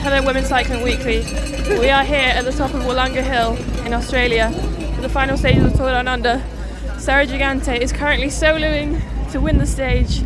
[0.00, 1.24] Hello, Women's Cycling Weekly.
[1.80, 4.50] We are here at the top of Willunga Hill in Australia
[4.94, 6.40] for the final stage of the Tour Down Under.
[6.98, 10.22] Sarah Gigante is currently soloing to win the stage,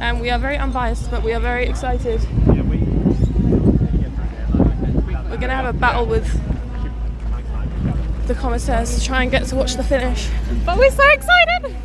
[0.00, 2.22] and we are very unbiased, but we are very excited.
[5.28, 6.26] We're going to have a battle with
[8.28, 10.30] the commissaires to try and get to watch the finish.
[10.64, 11.76] But we're so excited!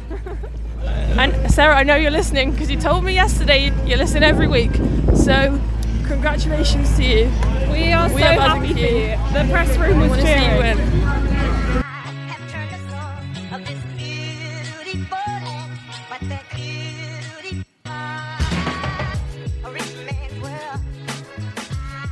[1.17, 4.71] and Sarah, I know you're listening because you told me yesterday you listen every week.
[5.15, 5.59] So,
[6.11, 7.31] congratulations to you.
[7.71, 8.87] We are We so are happy for for you.
[8.87, 9.17] you.
[9.33, 11.81] The press room We was want to see you cheering.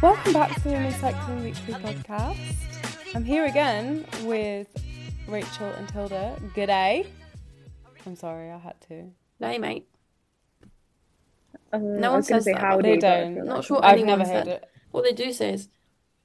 [0.02, 2.38] Welcome back to the Women's Cycling Weekly podcast.
[3.14, 4.68] I'm here again with
[5.28, 6.40] Rachel and Tilda.
[6.56, 7.06] Good day.
[8.06, 9.12] I'm sorry, I had to.
[9.42, 9.89] No, mate.
[11.72, 13.34] Um, No I one gonna says say that, howdy, they but don't.
[13.34, 14.48] feel Not sure I've anyone never heard said.
[14.48, 14.70] it.
[14.92, 15.70] What they do say is,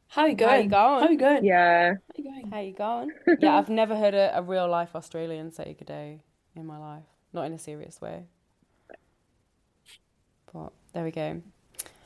[0.09, 0.51] "How you going?
[0.51, 1.03] How you going?
[1.05, 1.45] How you going?
[1.45, 3.11] Yeah, How you going?" How you going?
[3.41, 6.21] yeah, I've never heard a, a real life Australian say good day
[6.57, 7.05] in my life.
[7.33, 8.25] Not in a serious way.
[10.53, 11.43] But there we go.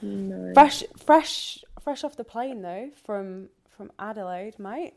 [0.00, 0.54] no.
[0.54, 4.94] Fresh, fresh, fresh off the plane though from from Adelaide, mate.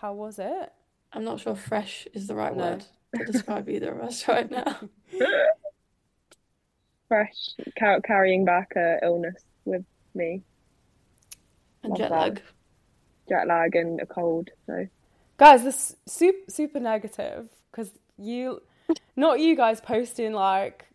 [0.00, 0.72] How was it?
[1.12, 2.64] I'm not sure fresh is the right No.
[2.64, 2.84] word
[3.16, 4.78] to describe either of us right now.
[7.08, 10.42] fresh car- carrying back a illness with me,
[11.82, 12.18] And Love jet that.
[12.20, 12.42] lag.
[13.28, 14.50] jet lag and a cold.
[14.66, 14.86] So
[15.36, 18.62] Guys, this super super negative because you,
[19.16, 20.86] not you guys posting like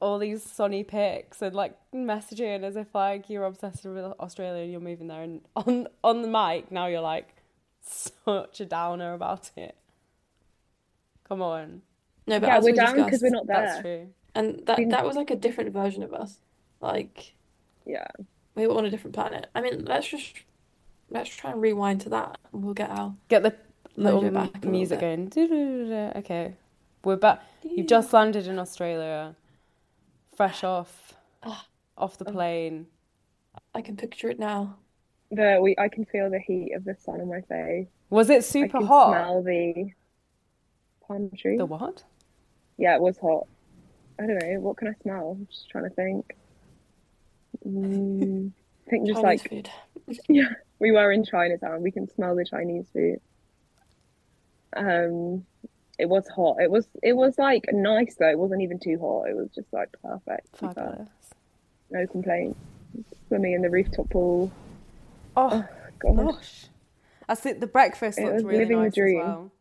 [0.00, 4.70] all these sunny pics and like messaging as if like you're obsessed with Australia and
[4.72, 7.34] you're moving there and on on the mic now you're like
[7.80, 9.76] such a downer about it.
[11.28, 11.82] Come on,
[12.26, 13.82] No, but yeah, as we're we down because we're not that's there.
[13.82, 14.08] true.
[14.34, 16.38] And that that was like a different version of us.
[16.80, 17.34] Like
[17.86, 18.06] Yeah,
[18.54, 19.46] we were on a different planet.
[19.54, 20.34] I mean, let's just
[21.10, 23.54] let's try and rewind to that, and we'll get our Get the
[23.96, 25.30] little back music going.
[26.16, 26.54] Okay,
[27.04, 27.42] we're back.
[27.62, 29.36] You've just landed in Australia,
[30.36, 31.66] fresh off Ah.
[31.96, 32.86] off the plane.
[33.74, 34.76] I can picture it now.
[35.30, 37.88] the we I can feel the heat of the sun on my face.
[38.10, 39.10] Was it I super can hot?
[39.12, 39.92] smell the
[41.06, 41.56] palm tree.
[41.56, 42.04] The what?
[42.78, 43.46] Yeah, it was hot.
[44.20, 44.60] I don't know.
[44.60, 45.36] What can I smell?
[45.38, 46.36] I'm just trying to think.
[47.66, 48.50] Mm,
[48.86, 49.70] I think just Chinese like food.
[50.28, 50.48] Yeah,
[50.80, 51.80] we were in Chinatown.
[51.82, 53.20] We can smell the Chinese food.
[54.74, 55.44] Um,
[55.98, 56.56] it was hot.
[56.60, 58.28] It was it was like nice though.
[58.30, 59.28] It wasn't even too hot.
[59.28, 60.52] It was just like perfect.
[60.58, 60.84] to be fair.
[60.84, 61.08] Fabulous.
[61.90, 62.58] No complaints.
[63.28, 64.50] Swimming in the rooftop pool.
[65.36, 65.64] Oh
[66.00, 66.16] God.
[66.16, 66.66] gosh,
[67.28, 69.18] I think the breakfast It looked was really living the nice as dream.
[69.18, 69.52] well.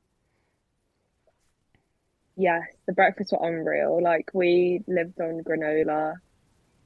[2.38, 4.02] Yes, the breakfasts were unreal.
[4.02, 6.16] Like we lived on granola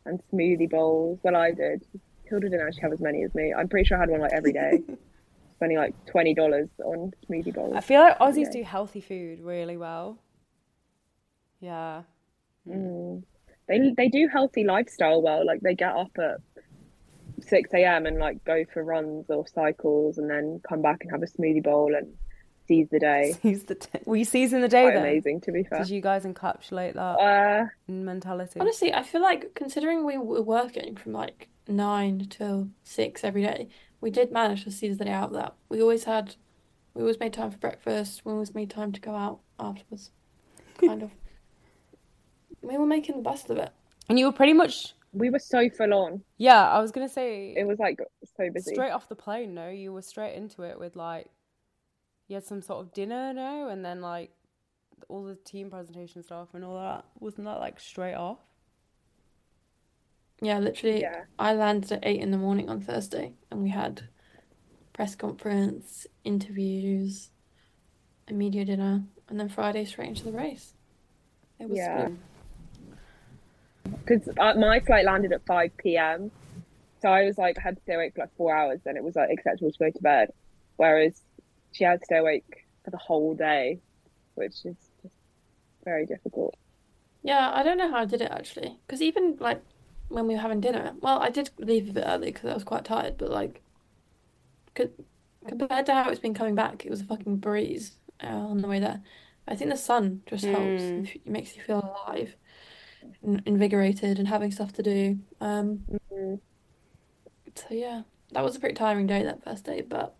[0.06, 1.20] and smoothie bowls.
[1.24, 1.86] Well, I did.
[2.30, 3.54] Hilda didn't actually have as many as me.
[3.54, 4.82] I'm pretty sure I had one like every day.
[5.56, 7.74] Spending like twenty dollars on smoothie bowls.
[7.76, 10.20] I feel like Aussies do healthy food really well.
[11.62, 12.04] Yeah.
[12.68, 13.24] Mm.
[13.68, 15.46] They they do healthy lifestyle well.
[15.46, 16.38] Like they get up at
[17.42, 18.06] six a.m.
[18.06, 21.64] and like go for runs or cycles, and then come back and have a smoothie
[21.64, 22.14] bowl and
[22.68, 23.34] seize the day.
[23.42, 25.04] Seize the t- Were you seizing the day Quite then?
[25.04, 25.80] amazing, to be fair.
[25.80, 28.60] Did you guys encapsulate that Uh, mentality?
[28.60, 33.68] Honestly, I feel like considering we were working from like nine till six every day,
[34.02, 35.54] we did manage to seize the day out of that.
[35.70, 36.36] We always had,
[36.94, 38.24] we always made time for breakfast.
[38.26, 40.12] We always made time to go out afterwards.
[40.80, 41.12] Kind of.
[42.62, 43.72] We were making the best of it.
[44.10, 46.22] And you were pretty much, we were so full on.
[46.38, 48.00] yeah, I was gonna say It was like
[48.38, 48.74] so busy.
[48.74, 49.54] straight off the plane.
[49.54, 51.28] No, you were straight into it with like,
[52.28, 54.32] you had some sort of dinner, no, and then like
[55.08, 57.06] all the team presentation stuff and all that.
[57.20, 58.40] Wasn't that like straight off?
[60.42, 61.24] Yeah, literally, Yeah.
[61.40, 64.10] I landed at eight in the morning on Thursday, and we had
[64.94, 67.30] press conference, interviews,
[68.28, 70.74] a media dinner, and then Friday straight into the race.
[71.60, 72.10] It was Yeah.
[73.84, 76.32] Because uh, my flight landed at 5 p.m.
[77.02, 79.04] So I was like, I had to stay awake for like four hours, then it
[79.04, 80.30] was like acceptable to go to bed.
[80.78, 81.22] Whereas
[81.76, 82.46] she had to stay awake
[82.84, 83.80] for the whole day,
[84.36, 85.16] which is just
[85.84, 86.56] very difficult.
[87.22, 88.78] Yeah, I don't know how I did it actually.
[88.88, 89.62] Because even like
[90.08, 92.64] when we were having dinner, well, I did leave a bit early because I was
[92.64, 93.62] quite tired, but like,
[94.74, 94.90] co-
[95.48, 98.68] compared to how it's been coming back, it was a fucking breeze uh, on the
[98.68, 99.02] way there.
[99.48, 100.82] I think the sun just helps.
[100.84, 101.16] Mm.
[101.16, 102.36] It makes you feel alive,
[103.24, 105.20] and invigorated, and having stuff to do.
[105.42, 106.40] Um, Mhm.
[107.56, 110.16] so yeah, that was a pretty tiring day that first day, but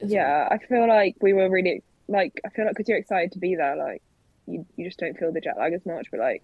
[0.00, 3.32] it Yeah, I feel like we were really like I feel like because you're excited
[3.32, 4.02] to be there, like
[4.46, 6.08] you you just don't feel the jet lag as much.
[6.10, 6.42] But like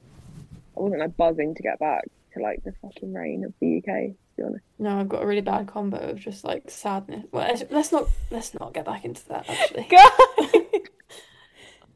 [0.77, 2.05] I wasn't like buzzing to get back
[2.35, 3.85] to like the fucking rain of the UK.
[3.85, 4.65] To be honest.
[4.79, 7.25] No, I've got a really bad combo of just like sadness.
[7.33, 9.89] Well, let's- not let's not get back into that actually.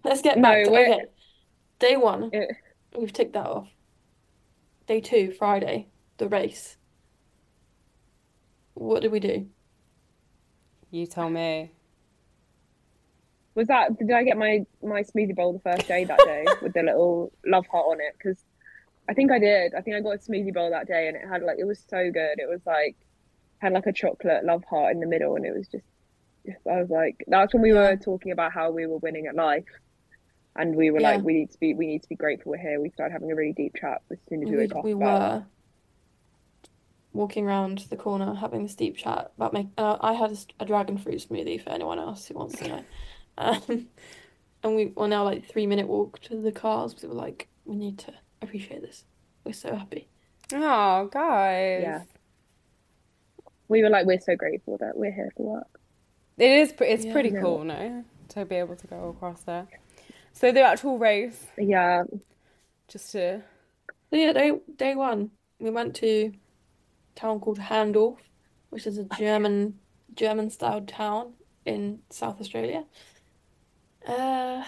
[0.03, 1.05] Let's get No, back to we're- okay.
[1.79, 2.31] Day one,
[2.99, 3.69] we've ticked that off.
[4.87, 6.77] Day two, Friday, the race.
[8.75, 9.47] What did we do?
[10.91, 11.73] You tell me.
[13.55, 13.99] Was that?
[13.99, 17.33] Did I get my my smoothie bowl the first day that day with the little
[17.47, 18.15] love heart on it?
[18.17, 18.43] Because
[19.09, 19.75] I think I did.
[19.75, 21.83] I think I got a smoothie bowl that day, and it had like it was
[21.89, 22.39] so good.
[22.39, 22.97] It was like
[23.59, 25.85] had like a chocolate love heart in the middle, and it was just,
[26.47, 29.35] just I was like, that's when we were talking about how we were winning at
[29.35, 29.65] life,
[30.57, 31.17] and we were Yeah.
[31.17, 32.81] like, we need to be we need to be grateful we're here.
[32.81, 34.95] We started having a really deep chat as soon as we We, woke up we
[34.95, 35.45] were
[37.13, 39.67] walking around the corner having this deep chat about make.
[39.77, 42.85] Uh, I had a dragon fruit smoothie for anyone else who wants to know.
[43.39, 43.89] Um,
[44.63, 47.49] and we were now like three minute walk to the cars because we were like,
[47.65, 48.13] we need to
[48.43, 49.05] appreciate this.
[49.45, 50.09] We're so happy.
[50.53, 51.81] Oh, guys.
[51.83, 52.03] Yeah.
[53.69, 55.81] we were like, we're so grateful that we're here for work.
[56.37, 56.73] It is.
[56.73, 57.13] pre- It's Yeah.
[57.13, 57.41] pretty Yeah.
[57.41, 59.67] cool, no, to be able to go across there.
[60.33, 62.03] So the actual race, Yeah,
[62.89, 63.43] just to
[64.11, 66.33] So yeah, day day one, we went to a
[67.15, 68.19] town called Hahndorf,
[68.71, 69.79] which is a German
[70.15, 71.35] German style town
[71.65, 72.85] in South Australia.
[74.07, 74.65] Uh,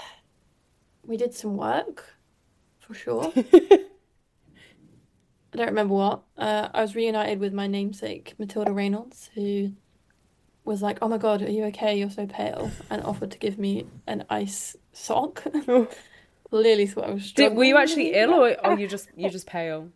[1.04, 2.14] we did some work,
[2.78, 3.32] for sure.
[5.52, 6.22] I don't remember what.
[6.38, 9.72] Uh, I was reunited with my namesake Matilda Raynolds, who
[10.64, 11.98] was like, "Oh my God, are you okay?
[11.98, 15.44] You're so pale," and offered to give me an ice sock.
[16.50, 19.46] Clearly thought I was Did, were you actually ill, or are you just you just
[19.46, 19.90] pale?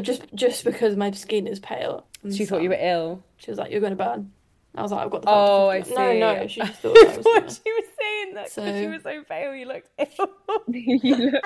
[0.00, 2.06] Just just because my skin is pale.
[2.32, 3.22] She thought you were ill.
[3.38, 4.30] She was like, "You're going to burn."
[4.74, 5.94] I was like, "I've got the." Oh, I see.
[5.94, 7.40] No, no, she just thought I was gonna.
[7.50, 9.54] she was saying that because she was so pale.
[9.54, 10.28] You looked ill.
[10.68, 11.44] you look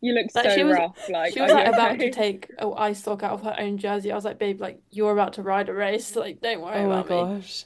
[0.00, 1.08] you look Like, so she was- rough.
[1.08, 4.12] Like She was like about to take a ice sock out of her own jersey.
[4.12, 6.14] I was like, "Babe, like you're about to ride a race.
[6.16, 7.64] Like, don't worry Oh about me." gosh,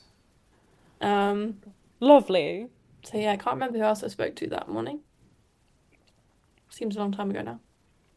[1.00, 1.56] Um.
[2.00, 2.68] lovely.
[3.04, 5.00] So yeah, I can't remember who else I spoke to that morning.
[6.70, 7.60] Seems a long time ago now.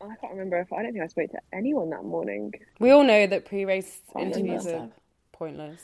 [0.03, 2.53] I can't remember if I don't think I spoke to anyone that morning.
[2.79, 4.89] We all know that pre-race Probably interviews are
[5.31, 5.81] pointless.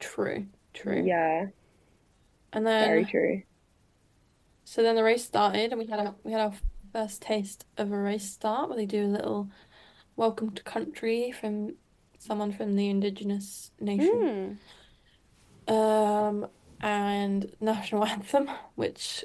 [0.00, 1.02] True, true.
[1.04, 1.46] Yeah,
[2.52, 3.42] And then very true.
[4.64, 6.52] so then the race started, and we had a we had our
[6.92, 9.48] first taste of a race start where they do a little
[10.16, 11.74] welcome to country from
[12.18, 14.58] someone from the indigenous nation.
[15.68, 15.74] Hmm.
[15.74, 16.46] Um,
[16.80, 19.24] and national anthem, which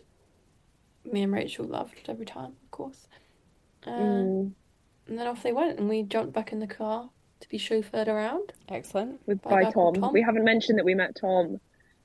[1.06, 3.08] me and Rachel loved every time, of course.
[3.88, 4.52] Uh, Mm,
[5.08, 7.10] and then off they went, and we jumped back in the car
[7.42, 8.54] to be chauffeured around.
[8.70, 9.20] Excellent.
[9.25, 10.04] with by by a guy called Tom.
[10.04, 10.14] Tom.
[10.14, 11.60] We haven't mentioned that we met Tom.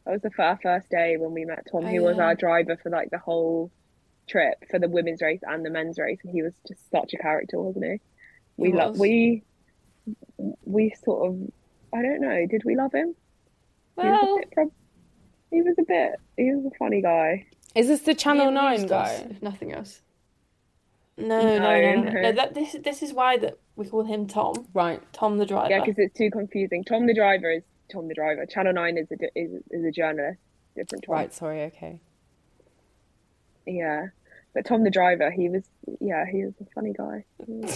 [0.04, 2.24] That was the fir- first day when we met Tom, Oh, who was yeah.
[2.24, 3.70] our driver for like the whole
[4.26, 7.18] trip for the women's race and the men's race, and he was just such a
[7.18, 8.00] character, wasn't he?
[8.56, 9.44] We love we
[10.64, 11.38] we sort of
[11.94, 12.46] I don't know.
[12.46, 13.14] Did we love him?
[14.00, 14.72] He was a Well, bit prob-
[15.50, 16.12] he was a bit.
[16.36, 17.46] He was a funny guy.
[17.74, 19.26] Is this the Channel Nine amused us, guy?
[19.30, 20.02] if nothing else.
[21.18, 22.32] No, no, no, no, no.
[22.32, 24.66] That this this is why that we call him Tom.
[24.72, 25.02] Right.
[25.12, 25.70] Tom the driver.
[25.70, 26.84] Yeah, because it's too confusing.
[26.84, 28.46] Tom the driver is Tom the driver.
[28.46, 30.38] Channel Nine is a is is a journalist.
[30.76, 31.14] Different Tom.
[31.14, 31.34] Right.
[31.34, 31.62] Sorry.
[31.64, 32.00] Okay.
[33.66, 34.06] Yeah,
[34.54, 35.64] but Tom the driver, he was
[36.00, 37.24] yeah, he was a funny guy.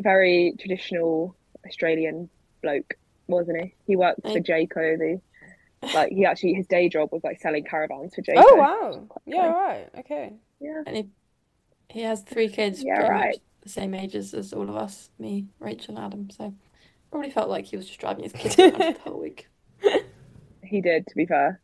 [0.00, 2.28] Very traditional Australian
[2.62, 2.94] bloke,
[3.26, 3.74] wasn't he?
[3.86, 4.98] He worked for Jayco.
[4.98, 5.20] The
[5.92, 8.34] like he actually his day job was like selling caravans for Jayco.
[8.38, 9.08] Oh wow.
[9.26, 9.48] Yeah.
[9.48, 9.88] Right.
[9.98, 10.32] Okay.
[10.60, 11.08] Yeah, And he
[11.88, 13.40] he has three kids, Yeah, right.
[13.62, 16.30] the same ages as all of us, me, Rachel, and Adam.
[16.30, 16.54] So
[17.10, 19.48] probably felt like he was just driving his kids around the whole week.
[20.62, 21.06] he did.
[21.08, 21.60] To be fair,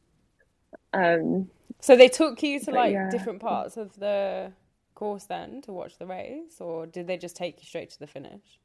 [0.93, 1.51] um,
[1.81, 3.11] So they took you to like yeah.
[3.11, 4.53] different parts of the
[4.95, 8.07] course then to watch the race, or did they just take you straight to the
[8.07, 8.61] finish?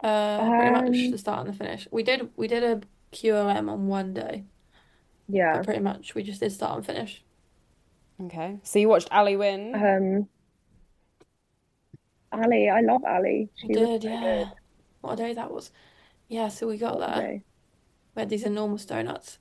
[0.00, 1.88] Uh, pretty much Um, the start and the finish.
[1.90, 2.80] We did we did a
[3.12, 4.44] QOM on one day,
[5.28, 5.58] yeah.
[5.58, 7.24] but pretty much we just did start and finish.
[8.24, 8.58] Okay.
[8.62, 9.74] So you watched Ally win.
[9.74, 10.28] Um,
[12.32, 13.44] Ally, I love Ally.
[13.56, 14.20] She did, so yeah.
[14.20, 14.48] good.
[15.00, 15.70] What a day that was.
[16.28, 17.44] Yeah, so we got What day.
[18.14, 19.38] We had these enormous donuts.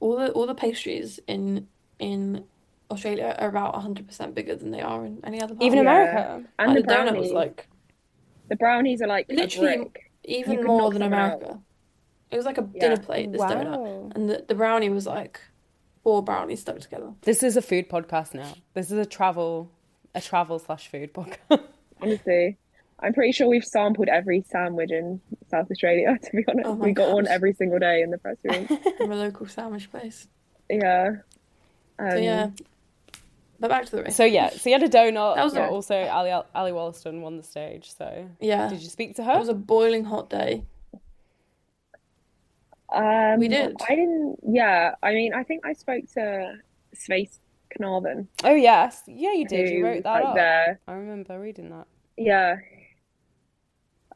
[0.00, 1.68] All the all the pastries in
[1.98, 2.44] in
[2.90, 5.64] Australia are about 100% bigger than they are in any other part.
[5.64, 5.90] Even Yeah.
[5.90, 6.44] America.
[6.58, 7.68] And Like, the the donut was like
[8.48, 9.90] The brownies are like Literally,
[10.24, 11.42] even more than someone out.
[11.42, 11.60] America.
[12.30, 12.80] It was like a Yeah.
[12.80, 13.78] dinner plate, this donut.
[13.78, 14.10] Wow.
[14.14, 15.40] And the, the brownie was like
[16.04, 17.12] four brownies stuck together.
[17.22, 18.54] This is a food podcast now.
[18.74, 19.70] This is a travel,
[20.14, 21.60] a travel slash food podcast.
[22.02, 22.56] Honestly,
[23.00, 25.20] I'm pretty sure we've sampled every sandwich in
[25.50, 26.16] South Australia.
[26.22, 28.66] To be honest, Oh my we got one every single day in the press room.
[28.98, 30.28] from a local sandwich place.
[30.70, 31.16] yeah.
[31.98, 32.50] Um, So yeah,
[33.58, 34.16] But back to the race.
[34.16, 37.22] So yeah, so you had a donut, That was but a- also Ally Ally Wollaston
[37.22, 37.92] won the stage.
[37.96, 39.32] So yeah, did you speak to her?
[39.32, 40.64] it was a boiling hot day.
[42.94, 43.76] Um, We did.
[43.88, 44.38] I didn't.
[44.48, 46.58] Yeah, I mean, I think I spoke to
[46.94, 47.40] Space
[47.76, 48.28] Carnarvon.
[48.44, 49.70] Oh yes, yeah, you did.
[49.70, 50.34] You wrote that like, up.
[50.34, 50.80] there.
[50.86, 51.86] I remember reading that.
[52.16, 52.56] Yeah.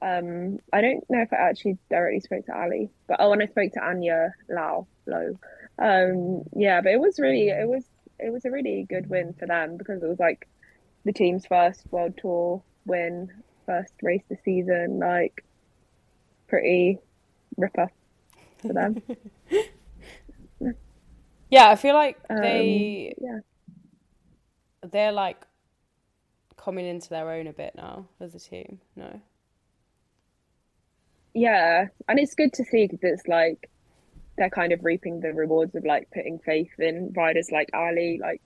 [0.01, 3.47] Um, I don't know if I actually directly spoke to Ally, but oh, and I
[3.47, 5.37] spoke to Anya Lau Louw.
[5.79, 7.85] Um, yeah, but it was really, it was,
[8.21, 10.49] it was a really good win for them because it was like
[11.05, 13.31] the team's first World Tour win,
[13.67, 15.45] first race this season, like
[16.47, 16.99] pretty
[17.57, 17.91] ripper
[18.59, 19.03] for them.
[21.51, 23.41] Yeah, I feel like Um, they yeah.
[24.83, 25.45] they're like
[26.57, 28.81] coming into their own a bit now as a team.
[28.97, 29.21] No.
[31.35, 33.71] Yeah, and it's good to see because it's like
[34.37, 38.43] they're kind of reaping the rewards of like putting faith in riders like Ally, like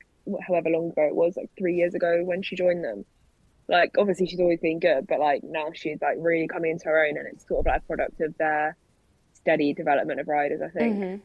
[0.46, 3.04] however long ago it was, like three years ago when she joined them.
[3.68, 7.06] Like obviously she's always been good, but like now she's like really coming into her
[7.06, 8.76] own, and it's sort of like a product of their
[9.42, 11.22] steady development of riders, I think, Mhm.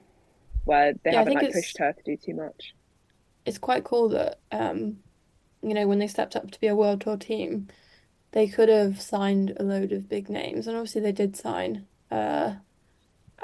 [0.65, 2.73] where they Yeah, haven't like pushed her to do too much.
[3.45, 5.03] It's quite cool that um,
[5.61, 7.67] you know, when they stepped up to be a world tour team,
[8.33, 12.55] they could have signed a load of big names, and obviously they did sign uh,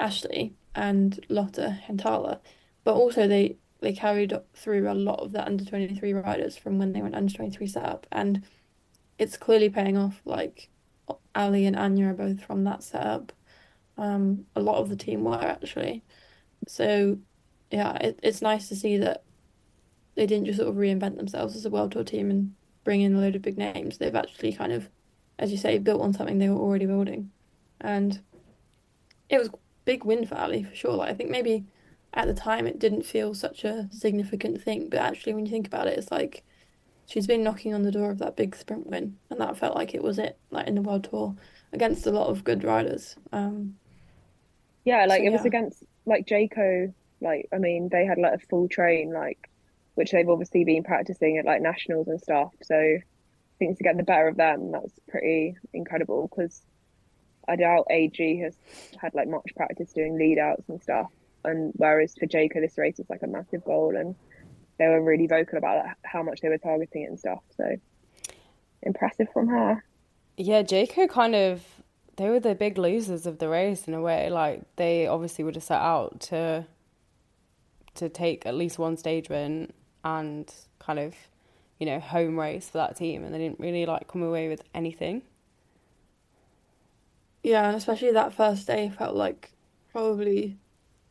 [0.00, 2.40] Ashleigh and Lotta Henttala,
[2.84, 6.92] but also they they carried through a lot of the under 23 riders from when
[6.92, 8.44] they went under 23 setup, and
[9.18, 10.22] it's clearly paying off.
[10.24, 10.70] Like
[11.34, 13.32] Ally and Anya are both from that setup.
[13.96, 16.02] Um, a lot of the team were actually.
[16.66, 17.18] So,
[17.70, 19.22] yeah, it, it's nice to see that
[20.14, 23.14] they didn't just sort of reinvent themselves as a world tour team and bring in
[23.14, 23.98] a load of big names.
[23.98, 24.88] They've actually kind of,
[25.38, 27.30] as you say, built on something they were already building.
[27.80, 28.20] And
[29.28, 29.50] it was
[29.84, 30.94] big win for Ally for sure.
[30.94, 31.64] Like I think maybe
[32.14, 35.66] at the time it didn't feel such a significant thing, but actually when you think
[35.66, 36.44] about it, it's like
[37.06, 39.94] she's been knocking on the door of that big sprint win, and that felt like
[39.94, 41.34] it was it, like in the world tour
[41.72, 43.16] against a lot of good riders.
[43.32, 43.76] Um,
[44.84, 45.48] Yeah, like So, it was yeah.
[45.48, 49.50] against like Jayco, like I mean they had like a full train, like
[49.94, 52.52] which they've obviously been practicing at like nationals and stuff.
[52.62, 52.98] So
[53.58, 56.62] things to get the better of them, that's pretty incredible because
[57.48, 58.56] I doubt AG has
[59.00, 61.10] had like much practice doing lead outs and stuff.
[61.44, 64.14] And whereas for Jayco, this race is like a massive goal, and
[64.78, 67.42] they were really vocal about it, how much they were targeting it and stuff.
[67.56, 67.76] So
[68.82, 69.84] impressive from her.
[70.36, 71.62] Yeah, Jayco kind of
[72.16, 74.30] they were the big losers of the race in a way.
[74.30, 76.66] Like they obviously would have set out to
[77.94, 79.72] to take at least one stage win
[80.04, 81.14] and kind of,
[81.78, 84.62] you know, home race for that team and they didn't really like come away with
[84.74, 85.22] anything.
[87.42, 89.52] yeah, and especially that first day felt like
[89.92, 90.58] probably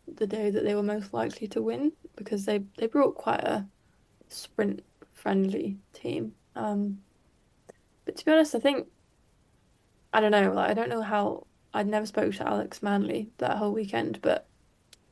[0.08, 3.68] the day that they were most likely to win because they they brought quite a
[4.30, 4.84] sprint
[5.14, 6.36] friendly team.
[6.56, 7.00] Um,
[8.06, 8.88] but to be honest, I think
[10.14, 10.52] I don't know.
[10.54, 14.46] Like I don't know how I'd never spoke to Alex Manly that whole weekend, but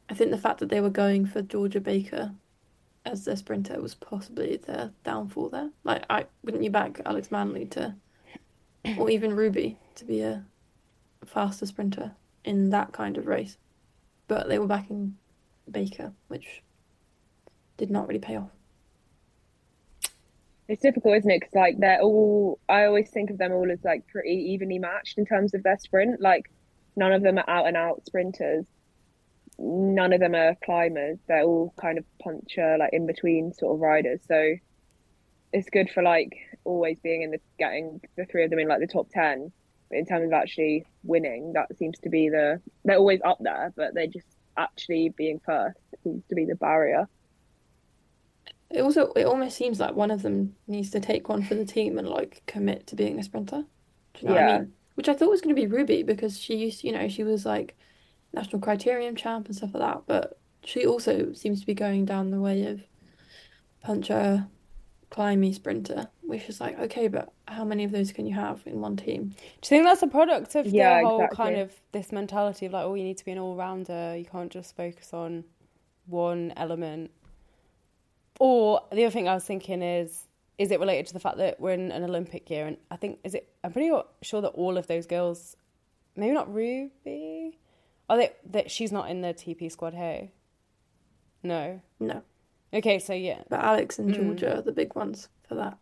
[0.10, 2.34] I think the fact that they were going for Georgia Baker
[3.04, 5.72] as their sprinter was possibly their downfall there.
[5.84, 7.96] Like I wouldn't you back Alex Manly to,
[8.98, 10.46] or even Ruby to be a
[11.26, 12.12] faster sprinter
[12.44, 13.58] in that kind of race,
[14.28, 15.18] but they were backing
[15.70, 16.62] Baker, which
[17.78, 18.52] did not really pay off.
[20.72, 21.42] It's difficult, isn't it?
[21.42, 25.18] Because like they're all, I always think of them all as like pretty evenly matched
[25.18, 26.22] in terms of their sprint.
[26.22, 26.50] Like
[26.96, 28.66] none of them are out and out sprinters.
[29.60, 31.20] None of them are climbers.
[31.28, 34.22] They're all kind of puncher, like in between sort of riders.
[34.26, 34.56] So
[35.52, 36.32] it's good for like
[36.64, 39.52] always being in the getting the three of them in like the top ten.
[39.90, 43.74] But in terms of actually winning, that seems to be the they're always up there,
[43.76, 47.10] but they just actually being first seems to be the barrier.
[48.74, 51.66] It also it almost seems like one of them needs to take one for the
[51.66, 53.64] team and like commit to being a sprinter.
[54.14, 54.46] Do you know what I Yeah.
[54.46, 54.74] mean?
[54.96, 57.46] Which I thought was going to be Ruby because she used, you know, she was
[57.46, 57.78] like
[58.34, 60.04] national criterium champ and stuff like that.
[60.08, 62.82] But she also seems to be going down the way of
[63.82, 64.48] puncher,
[65.12, 68.82] climby sprinter, which is like okay, but how many of those can you have in
[68.82, 69.36] one team?
[69.62, 71.30] Do you think that's a product of Yeah, the whole exactly.
[71.30, 74.16] kind of this mentality of like, oh, you need to be an all rounder.
[74.18, 75.46] You can't just focus on
[76.06, 77.12] one element.
[78.40, 81.60] Or the other thing I was thinking is, is it related to the fact that
[81.60, 82.66] we're in an Olympic year?
[82.68, 83.50] And I think is it?
[83.64, 85.56] I'm pretty sure that all of those girls,
[86.16, 87.60] maybe not Ruby,
[88.10, 88.32] are they?
[88.50, 89.94] That she's not in the TP squad.
[89.94, 90.32] Hey,
[91.44, 91.82] no.
[92.00, 92.22] No,
[92.74, 94.16] Okay, so yeah, but Alex and Mm.
[94.16, 95.78] Georgia are the big ones for that.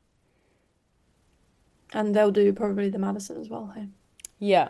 [1.93, 3.71] And they'll do probably the Madison as well.
[3.75, 3.87] Hey?
[4.37, 4.69] yeah.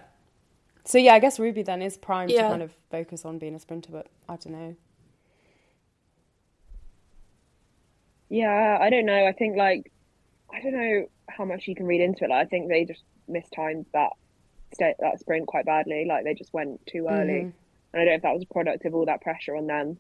[0.85, 3.59] So yeah, I guess Ruby then is primed to kind of focus on being a
[3.59, 4.75] sprinter, but I don't know.
[8.29, 9.25] Yeah, I don't know.
[9.25, 9.91] I think like
[10.51, 12.29] I don't know how much you can read into it.
[12.29, 14.11] Like, I think they just mistimed that
[14.73, 16.05] sta that sprint quite badly.
[16.07, 17.53] Like they just went too early, Mhm.
[17.93, 19.99] and I don't know if that was a product of all that pressure on them,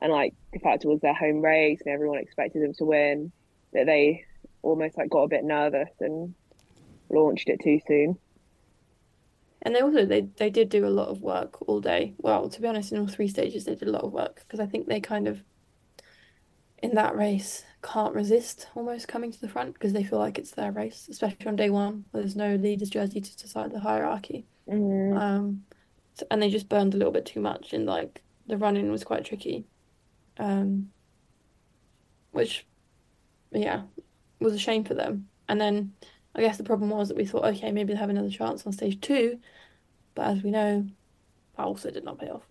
[0.00, 3.32] and like the fact it was their home race and everyone expected them to win,
[3.72, 4.24] that they
[4.62, 6.34] almost like got a bit nervous and
[7.10, 8.18] launched it too soon.
[9.62, 12.14] And they also they they did do a lot of work all day.
[12.18, 14.60] Well, to be honest, in all three stages they did a lot of work because
[14.60, 15.42] I think they kind of
[16.82, 20.52] in that race can't resist almost coming to the front because they feel like it's
[20.52, 24.44] their race, especially on day one where there's no leader's jersey to decide the hierarchy.
[24.68, 25.20] Mm.
[25.20, 25.64] Um,
[26.30, 29.24] and they just burned a little bit too much and like the running was quite
[29.24, 29.64] tricky.
[30.38, 30.90] Um,
[32.32, 32.66] which
[33.52, 33.82] yeah,
[34.40, 35.28] was a shame for them.
[35.48, 35.92] And then
[36.34, 38.72] I guess the problem was that we thought, okay, maybe they'll have another chance on
[38.72, 39.38] stage two,
[40.14, 40.86] but as we know,
[41.56, 42.42] that also did not pay off.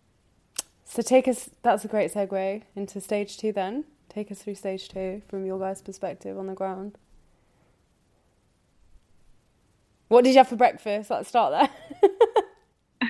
[0.86, 1.50] So take us.
[1.64, 3.52] That's a great segue into stage two.
[3.52, 6.98] Then take us through stage two from your guys' perspective on the ground.
[10.10, 11.10] What did you have for breakfast?
[11.10, 13.10] Let's start there.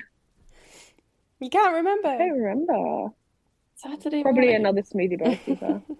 [1.40, 2.08] you can't remember.
[2.08, 2.72] I don't remember.
[2.72, 3.14] remember.
[3.74, 4.60] Saturday Probably morning.
[4.60, 5.56] another smoothie bowl.
[5.56, 5.82] to.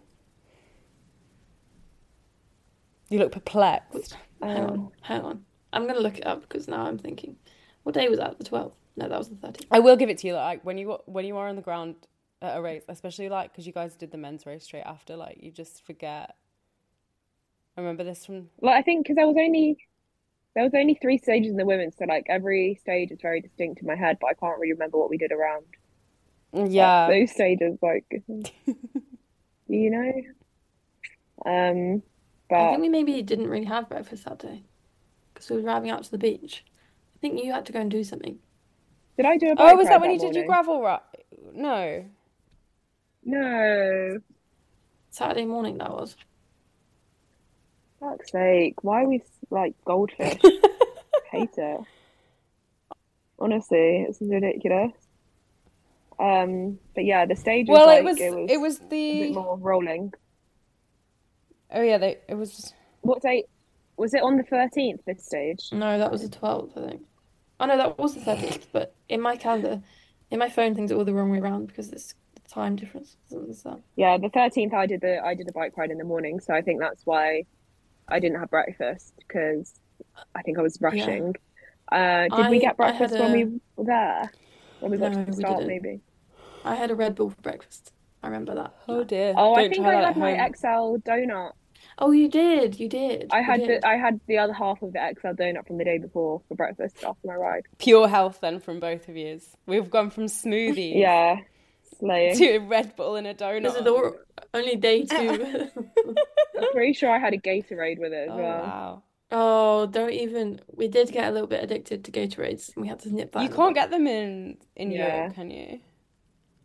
[3.11, 4.17] You look perplexed.
[4.43, 5.45] Hang Um, on, hang on.
[5.75, 7.37] I'm gonna look it up because now I'm thinking,
[7.83, 8.39] what day was that?
[8.39, 8.73] The 12th?
[8.97, 9.67] No, that was the 13th.
[9.71, 10.35] I will give it to you.
[10.35, 11.97] Like when you when you are on the ground
[12.43, 15.39] at a race, especially like because you guys did the men's race straight after, like
[15.41, 16.35] you just forget.
[17.77, 19.79] I remember this from Like I think because there was only
[20.55, 23.81] there was only three stages in the women's, so like every stage is very distinct
[23.81, 25.65] in my head, but I can't really remember what we did around
[26.53, 27.09] yeah.
[27.09, 27.79] those stages.
[27.81, 28.05] Like,
[29.69, 30.13] you know,
[31.47, 32.03] um,
[32.51, 34.63] I think we maybe didn't really have breakfast that day
[35.33, 36.65] because we were driving out to the beach.
[37.17, 38.39] I think you had to go and do something.
[39.17, 41.01] did I do a Oh, was ride that when you did your gravel ride?
[41.55, 42.05] No.
[43.25, 44.19] No,
[45.11, 46.17] Saturday morning, that was.
[48.01, 48.75] fuck's sake!
[48.83, 50.41] Why are we like goldfish?
[51.31, 51.81] Hate it.
[53.39, 54.93] Honestly, it's ridiculous.
[56.19, 59.15] Um, but yeah, the stage was Well, like it was it was it was a
[59.17, 60.13] bit the more rolling.
[61.71, 63.47] oh yeah, they it was What date
[63.97, 65.05] was it on the 13th?
[65.07, 65.73] This stage?
[65.73, 67.03] No, that was the 12th, I think.
[67.59, 69.83] Oh no, that was the 13th, but in my calendar,
[70.31, 72.15] in my phone, things are all the wrong way around because it's
[72.53, 73.17] time difference.
[73.31, 76.41] isn't Yeah, the 13th I did the I did the bike ride in the morning,
[76.41, 77.45] so I think that's why
[78.09, 79.73] I didn't have breakfast because
[80.35, 81.35] I think I was rushing.
[81.91, 84.33] Uh, did we get I had breakfast when we were there?
[84.81, 86.01] When we got No, to the start, maybe.
[86.65, 87.93] I had a Red Bull for breakfast.
[88.23, 88.75] I remember that.
[88.89, 89.35] oh dear.
[89.37, 90.51] Oh, I Don't think I had my.
[90.55, 91.53] XL donut.
[91.99, 92.79] Oh, you did.
[92.79, 93.29] You did.
[93.33, 93.83] I had did.
[93.83, 96.55] the I had the other half of the XL donut from the day before for
[96.55, 97.63] breakfast after my ride.
[97.79, 99.41] Pure health then from both of you.
[99.67, 101.37] We've gone from smoothies Yeah,
[101.99, 102.37] slaying.
[102.37, 103.63] to a Red Bull and a donut.
[103.63, 104.15] This is the
[104.55, 105.69] only day two.
[106.59, 108.63] I'm pretty sure I had a Gatorade with it as Oh well.
[108.63, 109.03] wow.
[109.35, 110.61] Oh, don't even.
[110.75, 113.43] We did get a little bit addicted to Gatorades, and we had to nip that.
[113.43, 113.75] You can't bud.
[113.75, 115.17] get them in in Yeah.
[115.17, 115.81] Europe, can you?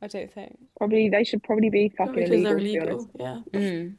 [0.02, 0.58] I don't think.
[0.78, 3.10] Probably they should probably be fucking because illegal, they're to be illegal.
[3.20, 3.40] Yeah.
[3.54, 3.96] Mm.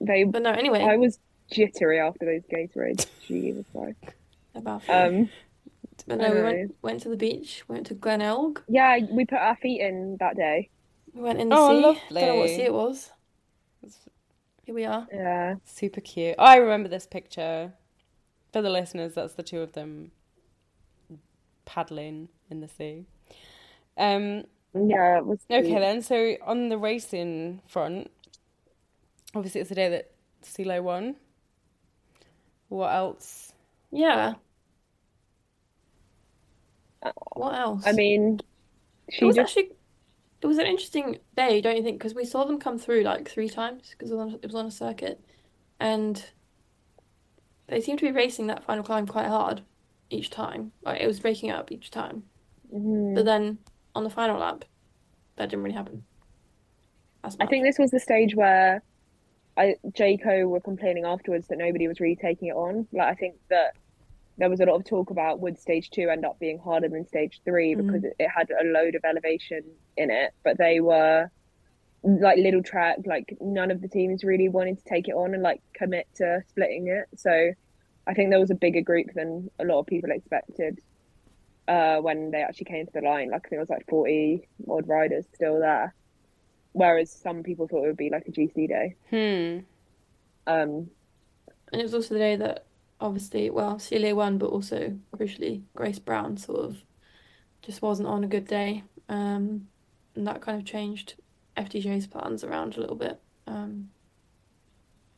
[0.00, 1.18] They But no, anyway, I was
[1.50, 3.06] jittery after those Gatorades.
[3.26, 3.98] Jesus Christ.
[4.54, 4.92] about food.
[4.92, 5.28] Um,
[6.06, 7.64] But no, we went went to the beach.
[7.68, 8.62] We went to Glenelg.
[8.68, 10.70] yeah, we put our feet in that day.
[11.14, 11.60] We went in the sea.
[11.84, 12.00] Oh, sea.
[12.14, 13.10] Don't know what sea it was.
[14.64, 15.06] Here we are.
[15.12, 15.54] Yeah.
[15.64, 16.36] Super cute.
[16.38, 17.72] I remember this picture.
[18.52, 20.10] For the listeners, that's the two of them
[21.64, 23.04] paddling in the sea.
[23.96, 25.78] Um, Yeah, it was okay sweet.
[25.80, 28.10] then, so on the racing front,
[29.34, 30.10] obviously it's the day that
[30.42, 31.16] CeeLo won.
[32.68, 33.52] What else?
[33.90, 34.34] Yeah.
[37.34, 37.84] What else?
[37.86, 38.40] I mean,
[39.08, 39.72] it she was just actually
[40.40, 41.98] it was an interesting day, don't you think?
[41.98, 44.54] Because we saw them come through like three times because it was on, it was
[44.54, 45.20] on a circuit,
[45.80, 46.24] and
[47.66, 49.62] they seemed to be racing that final climb quite hard
[50.10, 50.72] each time.
[50.82, 52.24] Like it was breaking up each time.
[52.72, 53.14] Mhm.
[53.14, 53.58] But then
[53.94, 54.64] on the final lap,
[55.36, 56.04] that didn't really happen.
[57.40, 58.82] I think this was the stage where
[59.56, 62.86] I Jayco were complaining afterwards that nobody was really taking it on.
[62.92, 63.74] Like I think that
[64.38, 67.06] there was a lot of talk about would stage two end up being harder than
[67.06, 67.86] stage three Mm.
[67.86, 69.62] because it, it had a load of elevation
[69.96, 71.30] in it, but they were
[72.04, 75.60] like Lidl-Trek, like none of the teams really wanted to take it on and like
[75.74, 77.06] commit to splitting it.
[77.16, 77.50] So
[78.06, 80.78] I think there was a bigger group than a lot of people expected
[81.66, 83.30] uh, when they actually came to the line.
[83.30, 85.92] Like I think it was like 40 odd riders still there.
[86.72, 88.94] Whereas some people thought it would be like a GC day.
[89.10, 89.64] Hmm.
[90.46, 90.88] Um,
[91.72, 92.64] And it was also the day that
[93.00, 96.78] obviously, well, Celia won, but also crucially, Grace Brown sort of
[97.62, 98.84] just wasn't on a good day.
[99.08, 99.68] Um,
[100.14, 101.14] and that kind of changed
[101.56, 103.20] FDJ's plans around a little bit.
[103.46, 103.90] Um,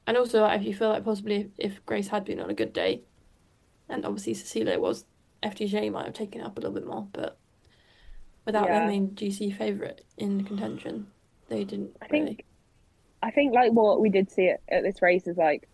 [0.06, 3.02] and also if you feel like possibly if, Grace had been on a good day,
[3.88, 5.04] and obviously Cecilia was,
[5.42, 7.38] FDJ might have taken up a little bit more, but
[8.44, 8.80] without Yeah.
[8.80, 11.06] their main GC favourite in contention,
[11.48, 12.44] they didn't I think.
[13.22, 15.68] I think like what we did see at, at this race is like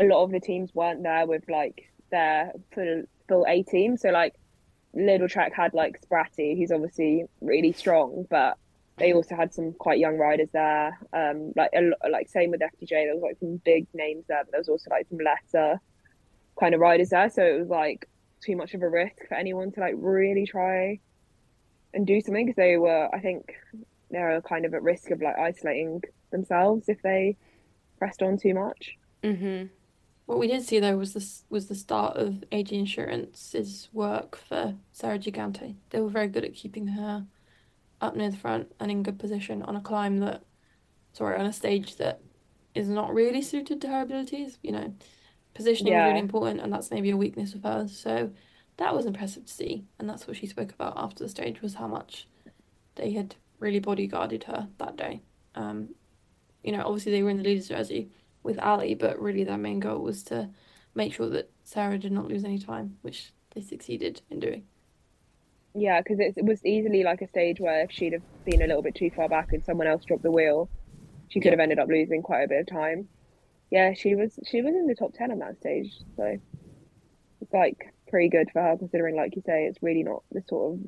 [0.00, 3.96] a lot of the teams weren't there with like their full full A team.
[3.96, 4.34] So like
[4.96, 8.56] Lidl-Trek had like Spratty, who's obviously really strong, but
[8.96, 10.98] they also had some quite young riders there.
[11.12, 14.52] Um, like a, like same with FDJ, there was like some big names there, but
[14.52, 15.80] there was also like some lesser
[16.58, 17.30] kind of riders there.
[17.30, 18.08] So it was like
[18.40, 20.98] too much of a risk for anyone to like really try
[21.94, 23.54] and do something because they were, I think,
[24.10, 27.36] they're kind of at risk of like isolating themselves if they
[27.98, 28.96] pressed on too much.
[29.22, 29.66] Mm-hmm.
[30.28, 34.74] What we did see though was this was the start of AG Insurance's work for
[34.92, 35.76] Sarah Gigante.
[35.88, 37.24] They were very good at keeping her
[38.02, 40.42] up near the front and in good position on a climb that,
[41.14, 42.20] sorry, on a stage that
[42.74, 44.58] is not really suited to her abilities.
[44.62, 44.94] You know,
[45.54, 47.98] positioning is really important, and that's maybe a weakness of hers.
[47.98, 48.30] So
[48.76, 51.76] that was impressive to see, and that's what she spoke about after the stage was
[51.76, 52.28] how much
[52.96, 55.22] they had really bodyguarded her that day.
[55.54, 55.94] Um,
[56.62, 58.10] you know, obviously they were in the leaders jersey
[58.42, 60.50] with Ally, but really their main goal was to
[60.94, 64.66] make sure that Sarah did not lose any time, which they succeeded in doing.
[65.74, 68.82] Yeah, because it was easily like a stage where if she'd have been a little
[68.82, 70.70] bit too far back and someone else dropped the wheel,
[71.28, 71.52] she could Yeah.
[71.52, 73.08] have ended up losing quite a bit of time.
[73.70, 76.38] Yeah, she was she was in the top ten on that stage, so
[77.40, 80.74] it's like pretty good for her considering, like you say, it's really not the sort
[80.74, 80.80] of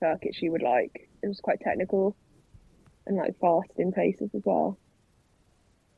[0.00, 1.10] circuit she would like.
[1.22, 2.16] It was quite technical
[3.06, 4.78] and like fast in places as well.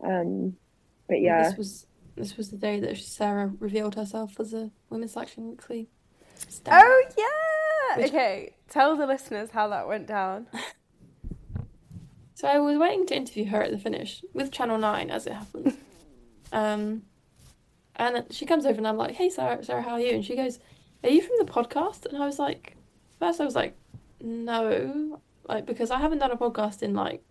[0.04, 0.56] Um,
[1.12, 5.12] but yeah, This was this was the day that Sarah revealed herself as a women's
[5.12, 5.88] selection weekly.
[6.48, 6.80] star.
[6.82, 7.96] Oh yeah.
[8.02, 10.46] Which- Okay, tell the listeners how that went down.
[12.34, 15.32] So I was waiting to interview her at the finish with Channel Nine, as it
[15.34, 15.74] happens.
[16.52, 17.02] um,
[17.94, 20.34] and she comes over and I'm like, "Hey, Sarah, Sarah, how are you?" And she
[20.34, 20.58] goes,
[21.04, 22.76] "Are you from the podcast?" And I was like,
[23.20, 23.76] first I was like,
[24.20, 27.22] "No," like because I haven't done a podcast in like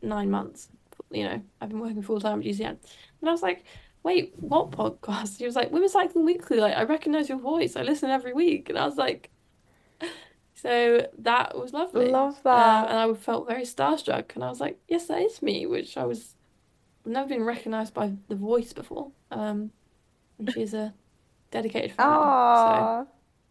[0.00, 0.68] nine months.
[1.10, 2.76] You know, I've been working full time at GCN,
[3.20, 3.64] and I was like,
[4.02, 7.76] "Wait, what podcast?" She was like, "Women's Cycling Weekly." Like, I recognize your voice.
[7.76, 9.30] I listen every week, and I was like.
[10.56, 12.08] So that was lovely.
[12.08, 12.88] Love Um, that.
[12.88, 16.04] and I felt very starstruck, and I was like, "Yes, that is me," which I
[16.06, 16.36] was
[17.04, 19.10] I've never been recognised by the voice before.
[19.30, 19.72] Um,
[20.38, 20.94] and she's a
[21.50, 22.06] dedicated fan.
[22.06, 23.06] So Ah.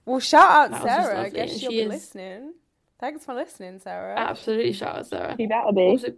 [0.05, 1.21] Well, shout out That Sarah.
[1.23, 2.53] I guess and she'll she be is- listening.
[2.99, 4.17] Thanks for listening, Sarah.
[4.17, 5.35] absolutely shout out Sarah.
[5.37, 5.81] she better be.
[5.81, 6.13] Also,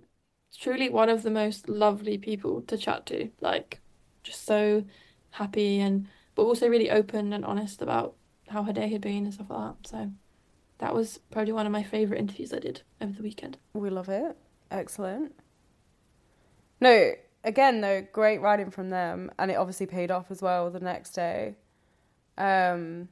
[0.57, 3.29] truly one of the most lovely people to chat to.
[3.41, 3.79] Like,
[4.23, 4.83] just so
[5.31, 8.15] happy and but also really open and honest about
[8.49, 9.87] how her day had been and stuff like that.
[9.87, 10.11] So
[10.79, 13.57] that was probably one of my favourite interviews I did over the weekend.
[13.73, 14.35] We love it.
[14.69, 15.33] Excellent.
[16.81, 20.79] No, again though, great writing from them, and it obviously paid off as well the
[20.79, 21.55] next day.
[22.37, 23.07] Um,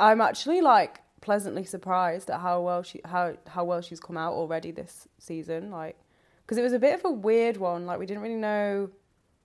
[0.00, 4.32] I'm actually like pleasantly surprised at how well she how how well she's come out
[4.32, 5.70] already this season.
[5.70, 5.98] Like,
[6.48, 7.84] because it was a bit of a weird one.
[7.84, 8.88] Like we didn't really know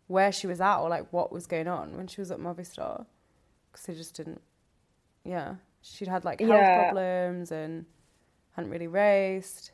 [0.07, 3.05] where she was at or like what was going on when she was at Movistar,
[3.69, 4.41] because they just didn't.
[5.25, 6.83] Yeah, she'd had like health Yeah.
[6.85, 7.85] problems and
[8.53, 9.73] hadn't really raced.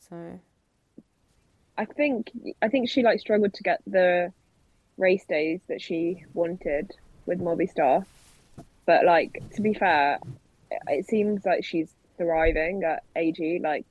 [0.00, 0.40] So
[1.78, 4.32] I think I think she like struggled to get the
[4.96, 6.90] race days that she wanted
[7.26, 8.04] with Movistar.
[8.86, 10.18] But like to be fair,
[10.88, 13.60] it seems like she's thriving at AG.
[13.62, 13.86] Like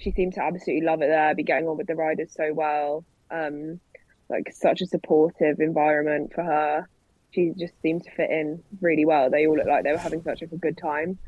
[0.00, 3.04] she seemed to absolutely love it there, be getting on with the riders so well.
[3.30, 3.80] Um,
[4.28, 6.88] like such a supportive environment for her.
[7.32, 9.30] She just seemed to fit in really well.
[9.30, 11.18] They all looked like they were having such like, a good time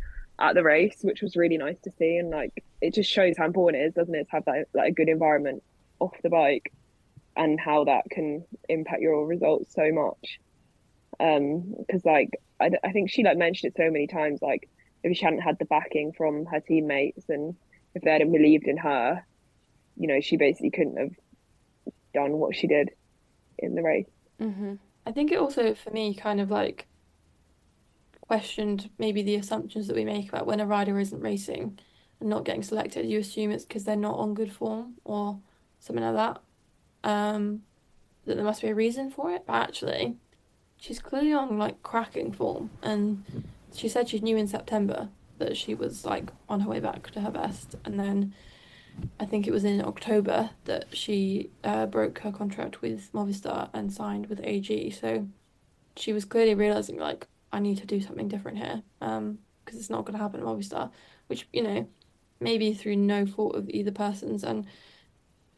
[0.41, 2.17] at the race, which was really nice to see.
[2.17, 4.91] And like it just shows how important it is, doesn't it, to have that like
[4.91, 5.63] a good environment
[6.01, 6.73] off the bike
[7.37, 10.39] and how that can impact your results so much
[11.21, 12.31] um because like
[12.61, 14.69] I, I think she like mentioned it so many times like
[15.03, 17.57] if she hadn't had the backing from her teammates and
[17.95, 19.25] if they hadn't believed in her
[19.97, 21.15] you know she basically couldn't have
[22.15, 22.91] done what she did
[23.59, 24.07] in the race
[24.41, 24.75] mm-hmm.
[25.07, 26.87] I think it also, for me, kind of like
[28.21, 31.79] questioned maybe the assumptions that we make about when a rider isn't racing
[32.21, 33.07] and not getting selected.
[33.07, 35.39] You assume it's because they're not on good form or
[35.81, 36.43] something like that.
[37.09, 37.63] Um,
[38.25, 39.43] that there must be a reason for it.
[39.47, 40.17] But actually,
[40.77, 42.71] she's clearly on like cracking form.
[42.83, 43.25] And
[43.75, 45.09] she said she knew in September
[45.45, 47.77] that she was like on her way back to her best.
[47.85, 48.35] And then
[49.19, 53.93] I think it was in October that she uh, broke her contract with Movistar and
[53.93, 54.91] signed with AG.
[54.91, 55.27] So
[55.97, 59.91] she was clearly realizing like I need to do something different here, um, because it's
[59.91, 60.91] not going to happen at Movistar,
[61.27, 61.89] which you know,
[62.41, 64.67] maybe through no fault of either person's, and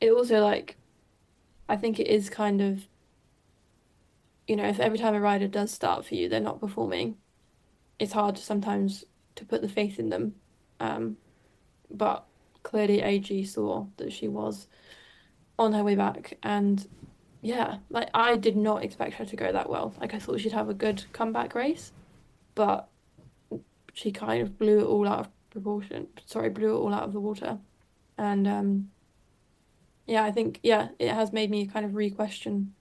[0.01, 0.77] it also like
[1.68, 2.87] I think it is kind of,
[4.47, 7.16] you know, if every time a rider does start for you, they're not performing,
[7.99, 9.05] it's hard sometimes
[9.37, 10.35] to put the faith in them.
[10.81, 11.16] Um,
[11.90, 12.25] but
[12.62, 14.68] clearly, AG saw that she was
[15.59, 16.87] on her way back, and
[17.42, 19.94] yeah, like I did not expect her to go that well.
[20.01, 21.92] Like I thought she'd have a good comeback race,
[22.55, 22.88] but
[23.92, 26.09] she kind of blew it all out of proportion.
[26.27, 27.59] Sorry, blew it all out of the water,
[28.18, 28.90] and um,
[30.07, 32.75] yeah, I think yeah, it has made me kind of re-question,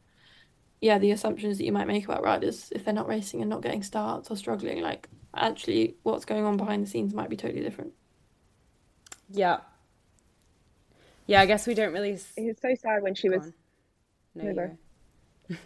[0.82, 3.62] yeah, the assumptions that you might make about riders if they're not racing and not
[3.62, 4.82] getting starts or struggling.
[4.82, 7.94] Like actually, what's going on behind the scenes might be totally different.
[9.30, 9.58] Yeah.
[11.26, 12.12] Yeah, I guess we don't really.
[12.12, 13.46] It was so sad when she Go was.
[13.48, 13.54] on.
[14.36, 14.68] No, No, you go.
[14.68, 15.56] go.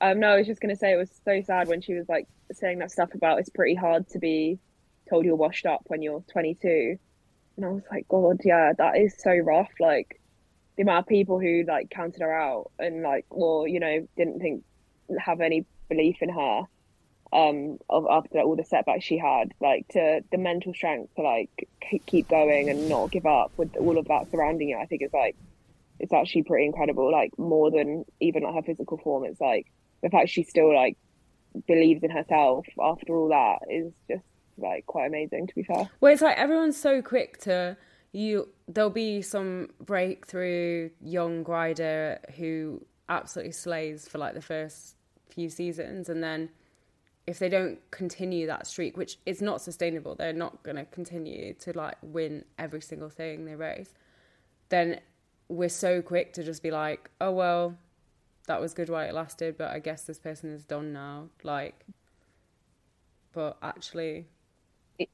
[0.00, 2.26] Um, no, I was just gonna say it was so sad when she was like
[2.52, 4.58] saying that stuff about it's pretty hard to be
[5.08, 6.98] told you're washed up when you're 22,
[7.56, 9.70] and I was like, God, yeah, that is so rough.
[9.78, 10.20] Like
[10.76, 14.40] the amount of people who like counted her out and like, or you know, didn't
[14.40, 14.64] think
[15.20, 16.62] have any belief in her.
[17.32, 21.66] Um, of after all the setbacks she had, like to the mental strength to like
[22.04, 25.14] keep going and not give up with all of that surrounding you, I think is
[25.14, 25.34] like
[25.98, 27.10] it's actually pretty incredible.
[27.10, 30.98] Like more than even like her physical form, it's like the fact she still like
[31.66, 34.24] believes in herself after all that is just
[34.58, 35.88] like quite amazing to be fair.
[36.00, 37.76] Well, it's like everyone's so quick to
[38.12, 38.48] you.
[38.68, 44.96] There'll be some breakthrough young rider who absolutely slays for like the first
[45.30, 46.50] few seasons, and then
[47.26, 51.54] if they don't continue that streak, which is not sustainable, they're not going to continue
[51.54, 53.94] to like win every single thing they race.
[54.70, 55.00] Then
[55.48, 57.76] we're so quick to just be like, oh well,
[58.48, 61.28] that was good while it lasted, but I guess this person is done now.
[61.44, 61.86] Like,
[63.32, 64.26] but actually,
[64.98, 65.10] It-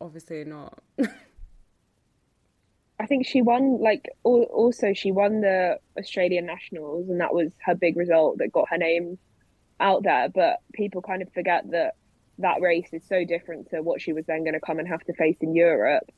[0.00, 0.82] obviously not.
[3.00, 7.74] I think she won like also she won the Australian Nationals and that was her
[7.74, 9.18] big result that got her name
[9.84, 10.28] out there.
[10.28, 11.94] But people kind of forget that
[12.38, 15.04] that race is so different to what she was then going to come and have
[15.04, 16.10] to face in Europe.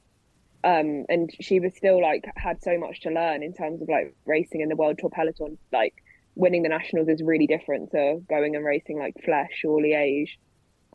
[0.64, 4.14] Um, and she was still like had so much to learn in terms of like
[4.24, 5.58] racing in the World Tour peloton.
[5.72, 5.94] Like
[6.34, 10.30] winning the Nationals is really different to going and racing like Flèche or Liège.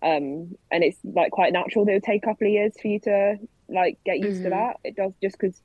[0.04, 2.88] Um, and it's like quite natural that it would take a couple of years for
[2.88, 3.36] you to
[3.70, 4.52] like get used to Mhm.
[4.52, 4.78] that.
[4.84, 5.62] It does just because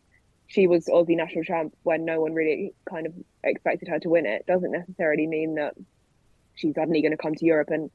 [0.48, 4.26] she was Aussie national champ when no one really kind of expected her to win
[4.26, 5.74] it doesn't necessarily mean that
[6.56, 7.90] she's suddenly going to come to Europe and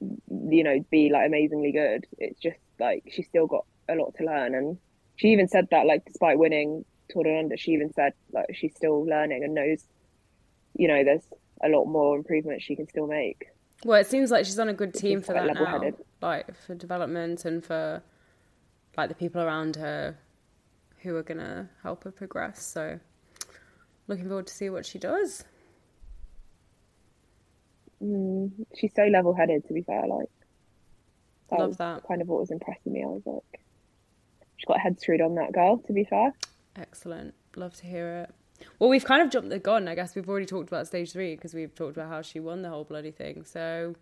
[0.00, 2.06] you know be like amazingly good.
[2.18, 4.78] It's just like she's still got a lot to learn, and
[5.16, 8.74] she even said that like despite winning Tour Down Under, she even said like she's
[8.74, 9.84] still learning and knows
[10.76, 11.24] you know there's
[11.64, 13.46] a lot more improvement she can still make.
[13.84, 17.44] Well, it seems like she's on a good team for that now, like for development
[17.44, 18.02] and for
[18.96, 20.16] like the people around her
[21.02, 22.62] who are gonna help her progress.
[22.62, 22.98] So,
[24.08, 25.44] looking forward to see what she does.
[28.04, 30.06] Mm, she's so level headed, to be fair.
[30.06, 30.28] Like,
[31.50, 32.06] that Love was that.
[32.06, 33.02] kind of what was impressing me.
[33.02, 33.60] I was like,
[34.56, 36.32] she's got her head screwed on that girl, to be fair.
[36.76, 37.34] Excellent.
[37.56, 38.34] Love to hear it.
[38.78, 39.88] Well, we've kind of jumped the gun.
[39.88, 42.62] I guess we've already talked about stage three because we've talked about how she won
[42.62, 43.44] the whole bloody thing.
[43.44, 43.94] So,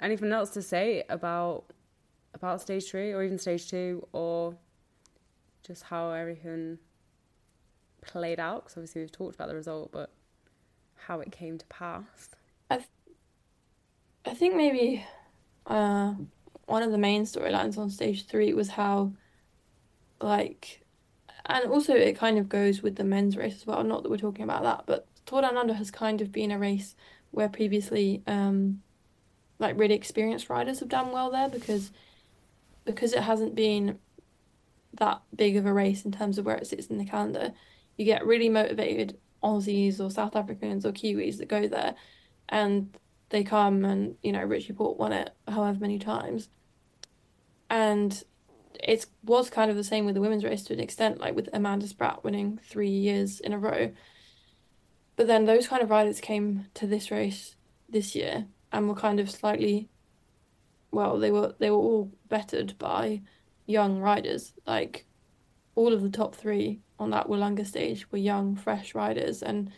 [0.00, 1.64] anything else to say about
[2.34, 4.54] about stage three or even stage two or
[5.66, 6.78] just how everything
[8.00, 8.64] played out?
[8.64, 10.10] Because obviously we've talked about the result, but
[11.06, 12.30] how it came to pass.
[14.24, 15.04] I think maybe
[15.66, 16.14] uh,
[16.66, 19.12] one of the main storylines on stage three was how,
[20.20, 20.84] like,
[21.46, 23.82] and also it kind of goes with the men's race as well.
[23.82, 26.58] Not that we're talking about that, but Tour Down Under has kind of been a
[26.58, 26.94] race
[27.32, 28.82] where previously, um,
[29.58, 31.90] like, really experienced riders have done well there because
[32.84, 33.98] because it hasn't been
[34.94, 37.52] that big of a race in terms of where it sits in the calendar.
[37.96, 41.94] You get really motivated Aussies or South Africans or Kiwis that go there,
[42.48, 42.96] and
[43.32, 46.50] they come and you know Richie Porte won it however many times,
[47.68, 48.22] and
[48.74, 51.48] it was kind of the same with the women's race to an extent, like with
[51.52, 53.90] Amanda Spratt winning three years in a row.
[55.16, 57.56] But then those kind of riders came to this race
[57.88, 59.88] this year and were kind of slightly,
[60.90, 63.22] well, they were they were all bettered by
[63.66, 64.52] young riders.
[64.66, 65.06] Like
[65.74, 69.72] all of the top three on that Willunga stage were young, fresh riders, and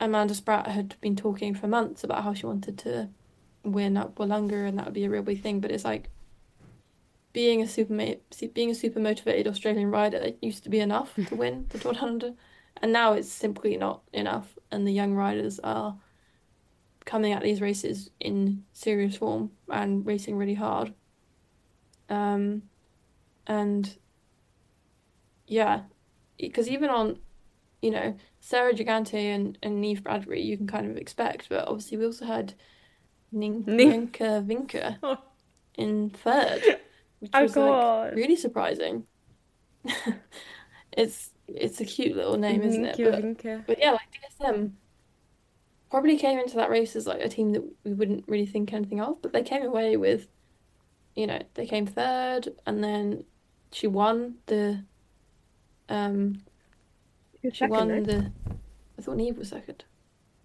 [0.00, 3.08] Amanda Spratt had been talking for months about how she wanted to
[3.64, 5.60] win at Willunga and that would be a real big thing.
[5.60, 6.10] But it's like
[7.32, 7.94] being a super
[8.54, 11.92] being a super motivated Australian rider it used to be enough to win the Tour
[11.92, 12.32] Down Under,
[12.82, 14.58] and now it's simply not enough.
[14.70, 15.96] And the young riders are
[17.04, 20.92] coming at these races in serious form and racing really hard.
[22.08, 22.62] Um,
[23.46, 23.96] and
[25.46, 25.82] yeah,
[26.38, 27.18] because even on,
[27.80, 31.98] you know, Sarah Gigante and, and Neve Bradbury you can kind of expect, but obviously
[31.98, 32.54] we also had
[33.32, 35.18] Nin- Ninka Vinka Oh.
[35.76, 36.62] in third,
[37.18, 38.04] which Oh, was God.
[38.04, 39.04] like really surprising.
[40.92, 42.96] it's it's a cute little name, isn't it?
[42.98, 43.66] But Vinka.
[43.66, 44.08] but yeah, like
[44.40, 44.70] DSM
[45.90, 49.00] probably came into that race as like a team that we wouldn't really think anything
[49.00, 50.28] of, but they came away with,
[51.16, 53.24] you know, they came third, and then
[53.72, 54.84] she won the,
[55.88, 56.42] um,
[57.54, 58.00] She was second, won though.
[58.02, 58.32] the.
[58.98, 59.84] I thought Neve was second.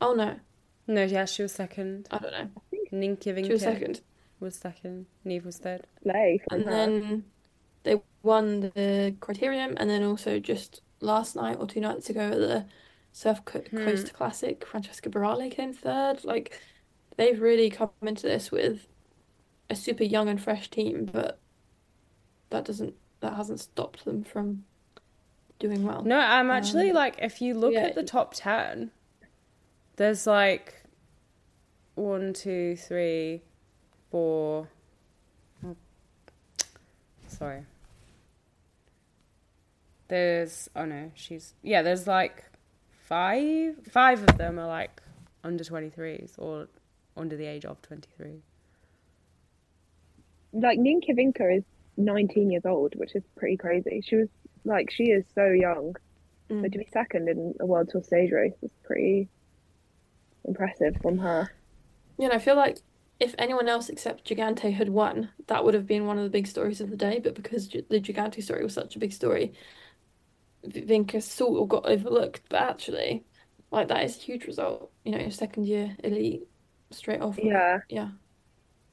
[0.01, 0.35] Oh no,
[0.87, 2.07] No, yeah, she was second.
[2.11, 2.49] I don't know.
[2.91, 4.01] Nienke Vinke She was second,
[4.39, 5.05] was second.
[5.23, 5.85] Neve was third.
[6.03, 6.69] Play and her.
[6.69, 7.23] then
[7.83, 12.37] they won the criterium, and then also just last night or two nights ago at
[12.37, 12.65] the
[13.13, 13.85] Surf Co- Hmm.
[13.85, 16.23] Coast Classic, Francesca Barale came third.
[16.25, 16.59] Like
[17.17, 18.87] they've really come into this with
[19.69, 21.39] a super young and fresh team, but
[22.49, 24.65] that doesn't that hasn't stopped them from
[25.61, 26.03] doing well.
[26.03, 27.83] No, I'm actually Um, like, if you look yeah.
[27.85, 28.91] at the top 10,
[29.95, 30.83] there's like
[31.95, 33.41] one, two, three,
[34.09, 34.67] four.
[35.65, 35.75] oh,
[37.27, 37.65] Sorry.
[40.09, 42.43] There's, oh no, she's, yeah, there's like
[43.07, 45.01] five, five of them are like
[45.43, 46.67] under 23s or
[47.15, 48.41] under the age of 23.
[50.53, 51.63] like Nienke Vinke is
[51.95, 54.01] 19 years old, which is pretty crazy.
[54.05, 54.27] She was
[54.63, 55.95] like, she is so young.
[56.49, 56.61] Mm.
[56.61, 59.29] But to be second in a World Tour stage race is pretty
[60.45, 61.49] impressive from her.
[62.17, 62.77] You know, I feel like
[63.19, 66.47] if anyone else except Gigante had won, that would have been one of the big
[66.47, 67.19] stories of the day.
[67.19, 69.53] But because the Gigante story was such a big story,
[70.63, 72.41] V- Vinke sort of got overlooked.
[72.49, 73.23] But actually,
[73.71, 74.91] like that is a huge result.
[75.05, 76.47] You know, your second year elite
[76.89, 77.39] straight off.
[77.41, 77.79] Yeah.
[77.89, 78.09] Yeah.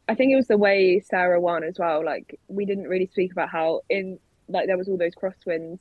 [0.09, 2.05] I think it was the way Sarah won as well.
[2.05, 5.81] Like we didn't really speak about how in like there was all those crosswinds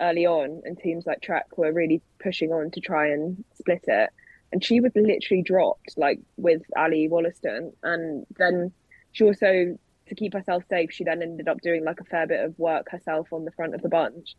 [0.00, 4.10] early on, and teams like Trek were really pushing on to try and split it.
[4.52, 8.72] And she was literally dropped like with Ally Wollaston, and then
[9.12, 9.76] she also
[10.08, 12.90] to keep herself safe, she then ended up doing like a fair bit of work
[12.90, 14.36] herself on the front of the bunch.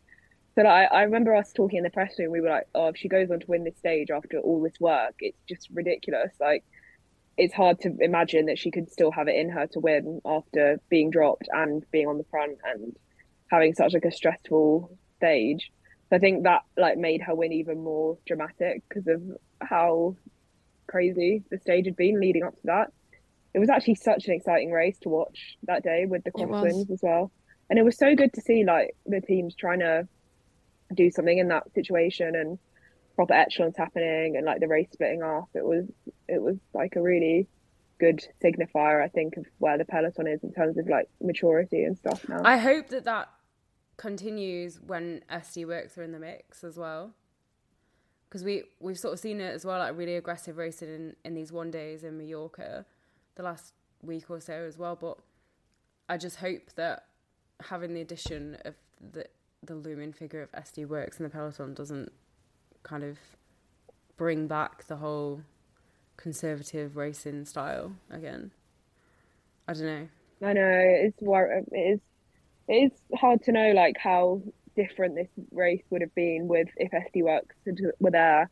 [0.54, 2.32] So like, I, I remember us talking in the press room.
[2.32, 4.80] We were like, "Oh, if she goes on to win this stage after all this
[4.80, 6.64] work, it's just ridiculous." Like
[7.36, 10.80] it's hard to imagine that she could still have it in her to win after
[10.88, 12.96] being dropped and being on the front and
[13.50, 15.70] having such like a stressful stage.
[16.10, 19.22] So I think that like made her win even more dramatic because of
[19.60, 20.16] how
[20.86, 22.92] crazy the stage had been leading up to that.
[23.54, 26.64] It was actually such an exciting race to watch that day with the It was.
[26.64, 27.30] crosswinds as well.
[27.70, 30.08] And it was so good to see like the teams trying to
[30.94, 32.58] do something in that situation and
[33.14, 35.48] proper echelons happening and like the race splitting off.
[35.54, 35.84] It was
[36.28, 37.48] it was like a really
[38.00, 41.98] good signifier, I think, of where the peloton is in terms of like maturity and
[41.98, 42.42] stuff now.
[42.44, 43.28] I hope that that
[43.98, 47.10] continues when SD Worx are in the mix as well.
[48.28, 51.34] Because we, we've sort of seen it as well, like really aggressive racing in, in
[51.34, 52.86] these one days in Mallorca
[53.34, 54.96] the last week or so as well.
[54.96, 55.18] But
[56.08, 57.04] I just hope that
[57.68, 58.74] having the addition of
[59.12, 59.26] the,
[59.62, 62.12] the looming figure of SD Worx in the peloton doesn't
[62.82, 63.18] kind of
[64.16, 65.42] bring back the whole
[66.16, 68.52] conservative racing style again.
[69.66, 70.08] I don't know.
[70.42, 72.00] I know it's wor- it
[72.68, 74.42] is it is hard to know like how
[74.76, 77.42] different this race would have been with if SD Worx
[77.98, 78.50] were there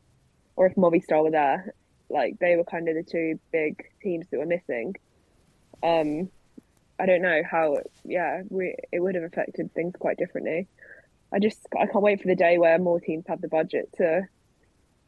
[0.56, 1.74] or if Movistar were there.
[2.08, 4.94] Like they were kind of the two big teams that were missing.
[5.82, 6.30] Um,
[6.98, 10.68] I don't know how yeah we it would have affected things quite differently.
[11.32, 14.22] I just I can't wait for the day where more teams have the budget to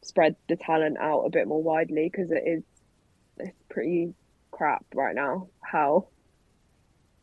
[0.01, 2.63] spread the talent out a bit more widely because it is
[3.37, 4.13] it's pretty
[4.51, 6.07] crap right now how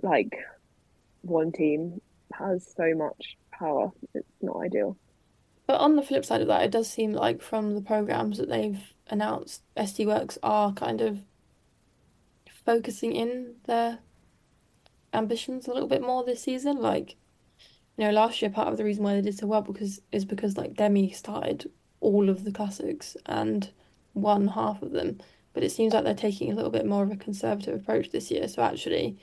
[0.02, 0.36] like
[1.28, 2.00] one team
[2.32, 3.90] has so much power.
[4.14, 4.96] It's not ideal.
[5.66, 8.48] But on the flip side of that, it does seem like from the programs that
[8.48, 11.20] they've announced, SD Worx are kind of
[12.64, 13.98] focusing in their
[15.12, 16.80] ambitions a little bit more this season.
[16.80, 17.16] Like,
[17.96, 20.24] you know, last year part of the reason why they did so well because is
[20.24, 23.70] because like Demi started all of the classics and
[24.14, 25.18] won half of them.
[25.52, 28.30] But it seems like they're taking a little bit more of a conservative approach this
[28.30, 28.46] year.
[28.46, 29.18] So actually,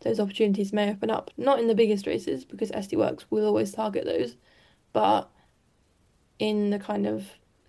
[0.00, 1.30] those opportunities may open up.
[1.36, 4.36] Not in the biggest races because SD Worx will always target those,
[4.92, 5.30] but
[6.38, 7.26] in the kind of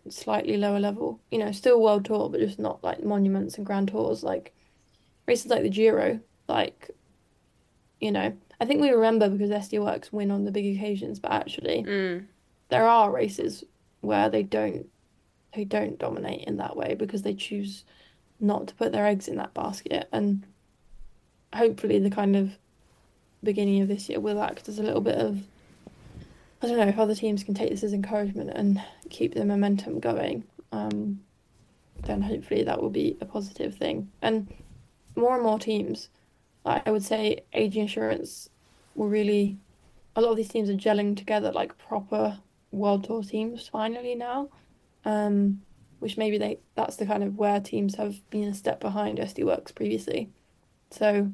[0.10, 3.90] slightly lower level, you know, still World Tour, but just not like monuments and Grand
[3.90, 4.54] Tours, like
[5.28, 6.90] races like the Giro, like,
[8.00, 11.32] you know, I think we remember because SD Worx win on the big occasions, but
[11.32, 12.28] actually Mm.
[12.70, 13.64] there are races
[14.02, 14.88] where they don't
[15.54, 17.84] they don't dominate in that way because they choose
[18.40, 20.46] not to put their eggs in that basket and
[21.54, 22.52] hopefully the kind of
[23.44, 25.44] beginning of this year will act as a little bit of
[26.62, 28.80] I don't know if other teams can take this as encouragement and
[29.10, 30.44] keep the momentum going.
[30.72, 31.22] Um,
[32.04, 34.12] then hopefully that will be a positive thing.
[34.22, 34.54] And
[35.16, 36.10] more and more teams,
[36.64, 38.50] like I would say, AG Insurance
[38.96, 39.58] will really.
[40.16, 42.38] A lot of these teams are gelling together like proper
[42.72, 44.50] World Tour teams finally now,
[45.06, 45.62] um,
[46.00, 49.44] which maybe they that's the kind of where teams have been a step behind SD
[49.46, 50.30] Worx previously.
[50.92, 51.32] So,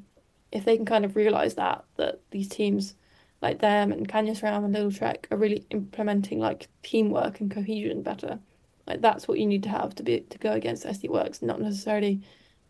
[0.52, 2.96] if they can kind of realize that that these teams
[3.42, 8.40] like them and Canyon SRAM and Lidl-Trek are really implementing like teamwork and cohesion better.
[8.88, 11.42] Like that's what you need to have to be to go against SD Worx.
[11.42, 12.22] Not necessarily,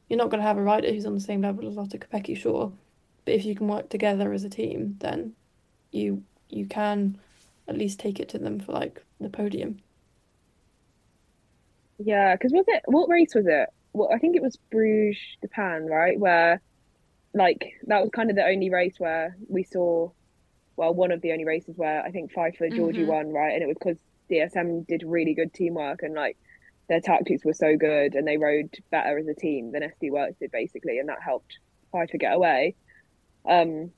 [0.09, 2.35] you're not going to have a rider who's on the same level as Lotte Kopecky,
[2.35, 2.73] sure,
[3.25, 5.33] but if you can work together as a team, then
[5.91, 7.19] you you can
[7.67, 9.79] at least take it to them for like the podium.
[11.99, 13.69] Yeah, because was it what race was it?
[13.93, 16.19] Well, I think it was Bruges-De Panne, right?
[16.19, 16.61] Where
[17.37, 20.09] like that was kind of the only race where we saw
[20.77, 23.07] well, one of the only races where I think Pfeiffer Georgi Mhm.
[23.07, 23.53] won, right?
[23.53, 26.37] And it was because DSM did really good teamwork and like
[26.87, 30.37] their tactics were so good and they rode better as a team than SD Worx
[30.39, 31.57] did basically, and that helped
[31.91, 32.75] Pfeiffer get away.
[33.49, 33.91] Um,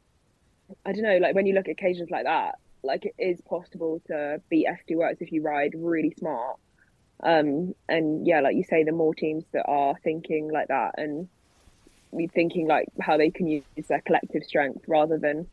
[0.86, 4.02] I don't know, like when you look at occasions like that, like it is possible
[4.08, 6.58] to beat SD Worx if you ride really smart.
[7.22, 11.30] Um, and yeah, like you say, the more teams that are thinking like that and
[12.16, 15.48] be thinking like how they can use their collective strength rather than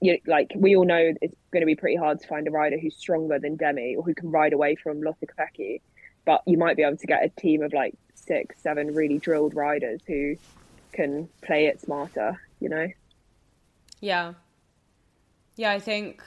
[0.00, 2.76] you like we all know it's going to be pretty hard to find a rider
[2.78, 5.80] who's stronger than Demi or who can ride away from Lotte Kopecky,
[6.24, 9.54] but you might be able to get a team of like six, seven really drilled
[9.54, 10.36] riders who
[10.92, 12.40] can play it smarter.
[12.60, 12.88] You know?
[14.00, 14.34] Yeah.
[15.56, 16.22] Yeah, I think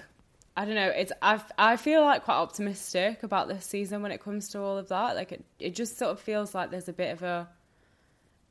[0.55, 0.87] I don't know.
[0.87, 4.77] It's I I feel like quite optimistic about this season when it comes to all
[4.77, 5.17] of that.
[5.17, 7.49] Like it it just sort of feels like there's a bit of a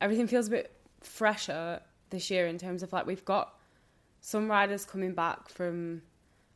[0.03, 0.73] everything feels a bit
[1.07, 1.81] fresher
[2.11, 3.55] this year in terms of like we've got
[4.21, 6.03] some riders coming back from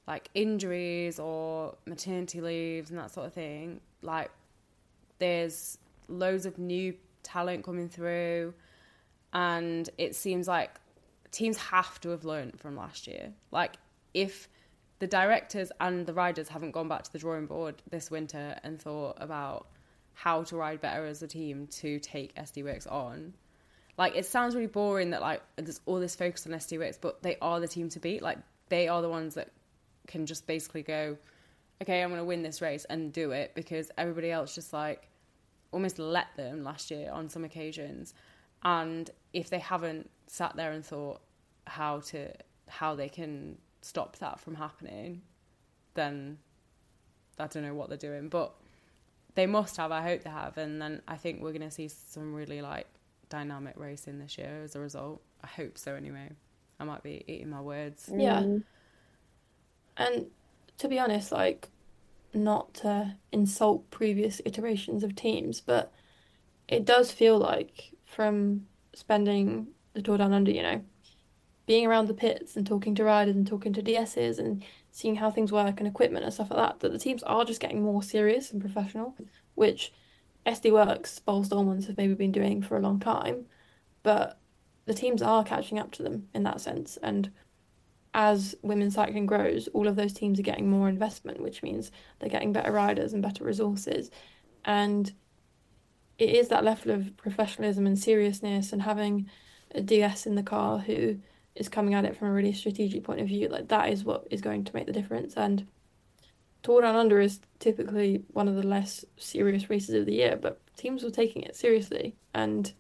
[0.07, 3.81] like injuries or maternity leaves and that sort of thing.
[4.03, 4.31] Like
[5.19, 5.79] there's
[6.09, 8.55] loads of new talent coming through
[9.35, 10.81] and it seems like
[11.31, 13.33] teams have to have learned from last year.
[13.51, 13.77] Like
[14.15, 14.49] if
[14.99, 18.81] the directors and the riders haven't gone back to the drawing board this winter and
[18.81, 19.69] thought about
[20.15, 23.35] how to ride better as a team to take SD Worx on.
[23.99, 27.37] Like it sounds really boring that like there's all this focus on SD but they
[27.43, 28.23] are the team to beat.
[28.23, 28.39] Like
[28.69, 29.51] they are the ones that
[30.07, 31.19] can just basically go,
[31.83, 35.09] okay, I'm going to win this race and do it because everybody else just like
[35.73, 38.15] almost let them last year on some occasions.
[38.63, 41.21] And if they haven't sat there and thought
[41.67, 42.31] how to
[42.69, 45.23] how they can stop that from happening,
[45.95, 46.39] then
[47.39, 48.29] I don't know what they're doing.
[48.29, 48.55] But
[49.35, 49.91] they must have.
[49.91, 52.87] I hope they have, and then I think we're going to see some really like
[53.29, 55.23] dynamic racing this year as a result.
[55.43, 55.95] I hope so.
[55.95, 56.31] Anyway,
[56.81, 58.11] I might be eating my words.
[58.13, 58.41] Yeah.
[58.41, 58.63] Mm.
[59.97, 60.27] And
[60.79, 61.69] to be honest, like,
[62.35, 65.93] not to insult previous iterations of teams, but
[66.69, 70.83] it does feel like from spending the Tour Down Under, you know,
[71.67, 75.31] being around the pits and talking to riders and talking to DSs and seeing how
[75.31, 78.03] things work and equipment and stuff like that, that the teams are just getting more
[78.03, 79.15] serious and professional,
[79.55, 79.93] which
[80.47, 83.47] SD Worx, Boels Dolmans have maybe been doing for a long time,
[84.03, 84.39] but
[84.87, 86.97] the teams are catching up to them in that sense.
[87.03, 87.31] And
[88.15, 92.31] as women's cycling grows, all of those teams are getting more investment, which means they're
[92.31, 94.11] getting better riders and better resources.
[94.65, 95.13] And
[96.19, 99.29] it is that level of professionalism and seriousness and having
[99.75, 101.19] a DS in the car who
[101.55, 103.49] is coming at it from a really strategic point of view.
[103.49, 105.35] Like that is what is going to make the difference.
[105.37, 105.67] And
[106.63, 110.61] Tour Down Under is typically one of the less serious races of the year, but
[110.77, 112.17] teams were taking it seriously.
[112.35, 112.73] And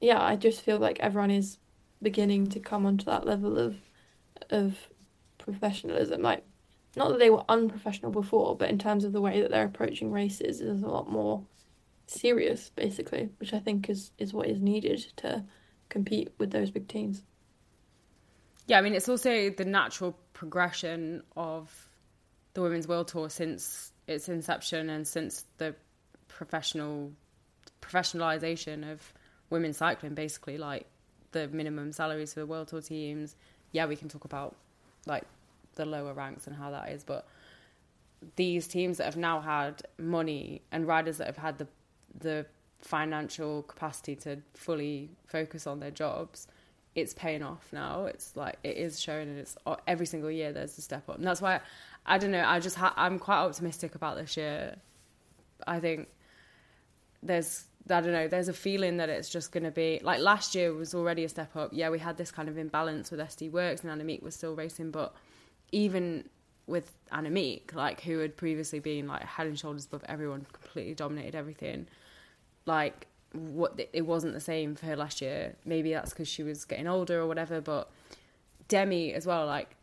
[0.00, 1.58] yeah, I just feel like everyone is
[2.02, 3.76] beginning to come onto that level of
[4.50, 4.88] of
[5.38, 6.22] professionalism.
[6.22, 6.44] Like,
[6.96, 10.10] not that they were unprofessional before, but in terms of the way that they're approaching
[10.10, 11.44] races is a lot more
[12.06, 15.44] serious, basically, which I think is is what is needed to
[15.88, 17.22] compete with those big teams.
[18.66, 21.83] Yeah, I mean, it's also the natural progression of
[22.54, 25.74] the Women's World Tour since its inception and since the
[26.28, 27.12] professional
[27.82, 29.12] professionalization of
[29.50, 30.86] women's cycling, basically, like
[31.32, 33.36] the minimum salaries for the World Tour teams.
[33.72, 34.56] Yeah, we can talk about
[35.06, 35.24] like
[35.74, 37.26] the lower ranks and how that is, but
[38.36, 41.66] these teams that have now had money and riders that have had the
[42.18, 42.46] the
[42.80, 46.46] financial capacity to fully focus on their jobs
[46.94, 48.06] it's paying off now.
[48.06, 51.26] It's like it is showing, and it's every single year there's a step up, and
[51.26, 51.60] that's why
[52.06, 52.44] I don't know.
[52.44, 54.76] I just ha- I'm quite optimistic about this year.
[55.66, 56.08] I think
[57.22, 58.28] there's I don't know.
[58.28, 61.28] There's a feeling that it's just going to be like last year was already a
[61.28, 61.70] step up.
[61.72, 64.90] Yeah, we had this kind of imbalance with SD Worx and Annemiek was still racing,
[64.90, 65.14] but
[65.70, 66.28] even
[66.66, 71.34] with Annemiek, like who had previously been like head and shoulders above everyone, completely dominated
[71.34, 71.86] everything.
[72.64, 75.56] Like what it wasn't the same for her last year.
[75.66, 77.60] Maybe that's because she was getting older or whatever.
[77.60, 77.90] But
[78.68, 79.76] Demi as well, like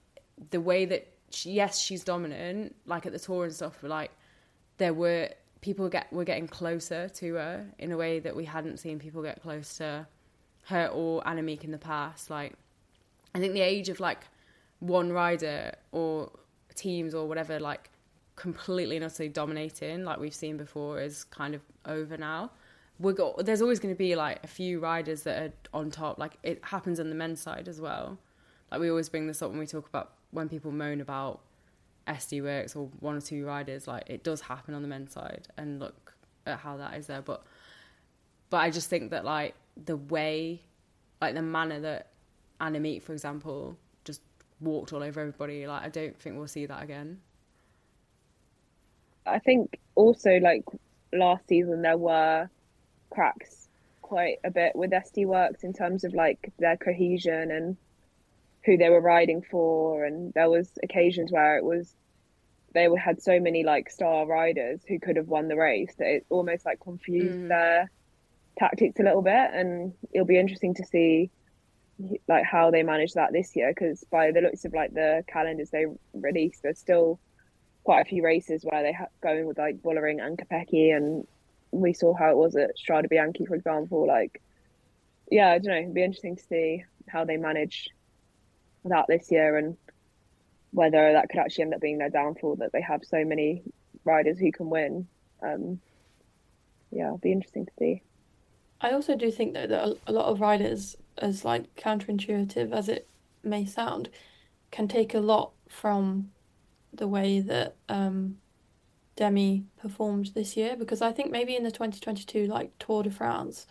[0.50, 3.78] the way that she, yes, she's dominant, like at the tour and stuff.
[3.82, 4.12] But like
[4.78, 5.30] there were
[5.62, 9.22] people get were getting closer to her in a way that we hadn't seen people
[9.22, 10.08] get close to
[10.66, 12.30] her or Annemiek in the past.
[12.30, 12.54] Like
[13.34, 14.26] I think the age of like
[14.80, 16.32] one rider or
[16.76, 17.90] teams or whatever like
[18.36, 22.50] completely and utterly dominating like we've seen before is kind of over now
[23.00, 26.18] we got there's always going to be like a few riders that are on top
[26.18, 28.18] like it happens on the men's side as well
[28.72, 31.42] like we always bring this up when we talk about when people moan about
[32.08, 35.48] SD Worx or one or two riders like it does happen on the men's side
[35.58, 36.14] and look
[36.46, 37.44] at how that is there but
[38.50, 39.56] but I just think that like
[39.86, 40.62] the way
[41.22, 42.08] like the manner that
[42.60, 44.22] Annemiek for example just
[44.60, 47.20] walked all over everybody like I don't think we'll see that again.
[49.26, 50.64] I think also like
[51.14, 52.50] last season there were
[53.12, 53.68] cracks
[54.02, 57.78] quite a bit with SD Worx in terms of like their cohesion and
[58.66, 61.96] who they were riding for, and there was occasions where it was
[62.74, 66.26] they had so many like star riders who could have won the race that it
[66.30, 67.50] almost like confused mm.
[67.50, 67.92] their
[68.58, 71.30] tactics a little bit, and it'll be interesting to see
[72.28, 75.70] like how they manage that this year because by the looks of like the calendars
[75.70, 77.20] they released, there's still
[77.84, 81.28] quite a few races where they have going with like Vollering and Kopecky and
[81.72, 84.06] we saw how it was at Strade Bianche, for example.
[84.06, 84.42] Like,
[85.30, 85.80] yeah, I don't know.
[85.80, 87.90] It'd be interesting to see how they manage
[88.86, 89.78] that this year and
[90.72, 93.62] whether that could actually end up being their downfall that they have so many
[94.06, 95.08] riders who can win.
[95.44, 95.80] Um,
[96.92, 98.02] yeah, it'll be interesting to see.
[98.80, 103.08] I also do think though that a lot of riders, as like counterintuitive as it
[103.44, 104.10] may sound,
[104.72, 106.32] can take a lot from
[106.94, 108.38] the way that um,
[109.16, 113.68] Demi performed this year because I think maybe in the 2022 like Tour de France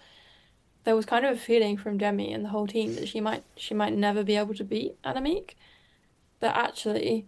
[0.85, 3.45] there was kind of a feeling from Demi and the whole team that she might
[3.57, 5.55] she might never be able to beat Annemiek.
[6.41, 7.27] But actually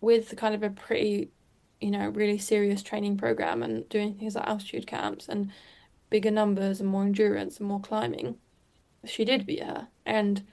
[0.00, 1.30] with kind of a pretty
[1.80, 5.50] you know really serious training program and doing things like altitude camps and
[6.10, 8.36] bigger numbers and more endurance and more climbing
[9.06, 9.88] she did beat her.
[10.06, 10.44] And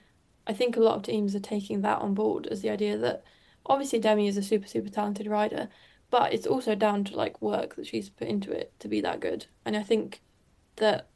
[0.46, 3.24] I think a lot of teams are taking that on board as the idea that
[3.64, 5.68] obviously Demi is a super super talented rider
[6.10, 9.20] but it's also down to like work that she's put into it to be that
[9.20, 9.46] good.
[9.64, 10.20] And i think
[10.76, 11.08] that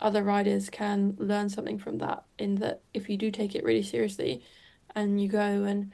[0.00, 3.82] other riders can learn something from that in that if you do take it really
[3.82, 4.42] seriously
[4.94, 5.92] and you go and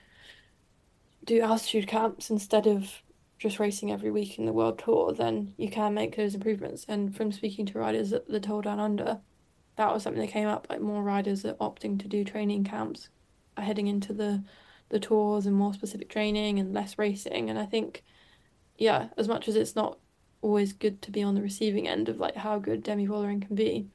[1.24, 3.02] do altitude camps instead of
[3.38, 6.84] just racing every week in the world tour then you can make those improvements.
[6.88, 9.20] And from speaking to riders at the tour down under
[9.76, 13.08] that was something that came up like more riders are opting to do training camps
[13.56, 14.42] are heading into the
[14.90, 17.48] the tours and more specific training and less racing.
[17.48, 18.02] And i think
[18.78, 19.98] yeah, as much as it's not
[20.42, 23.56] always good to be on the receiving end of like how good Demi Vollering can
[23.56, 23.86] be,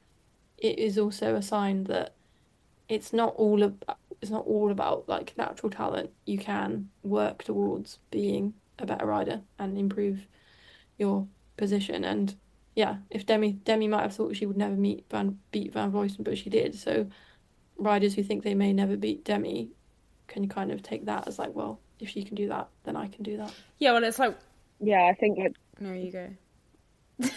[0.56, 2.14] it is also a sign that
[2.88, 6.10] it's not all about it's not all about like natural talent.
[6.24, 10.26] You can work towards being a better rider and improve
[10.98, 12.04] your position.
[12.04, 12.34] And
[12.74, 16.24] yeah, if Demi Demi might have thought she would never meet Van beat Van Vleuten,
[16.24, 16.74] but she did.
[16.74, 17.06] So
[17.76, 19.70] riders who think they may never beat Demi
[20.26, 23.06] can kind of take that as like, well, if she can do that, then I
[23.06, 23.52] can do that.
[23.78, 24.36] Yeah, well, it's like
[24.80, 25.56] yeah, I think it.
[25.80, 26.28] There you go.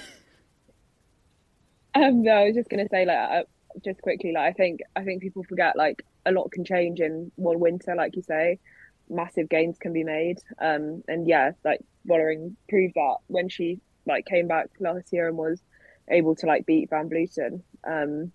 [1.95, 3.43] um, no, I was just gonna say like uh,
[3.83, 7.31] just quickly like I think I think people forget like a lot can change in
[7.35, 8.59] one winter, like you say,
[9.09, 10.37] massive gains can be made.
[10.59, 15.37] Um, and yeah, like Vollering proved that when she like came back last year and
[15.37, 15.61] was
[16.09, 17.61] able to like beat Van Vleuten.
[17.87, 18.31] Um,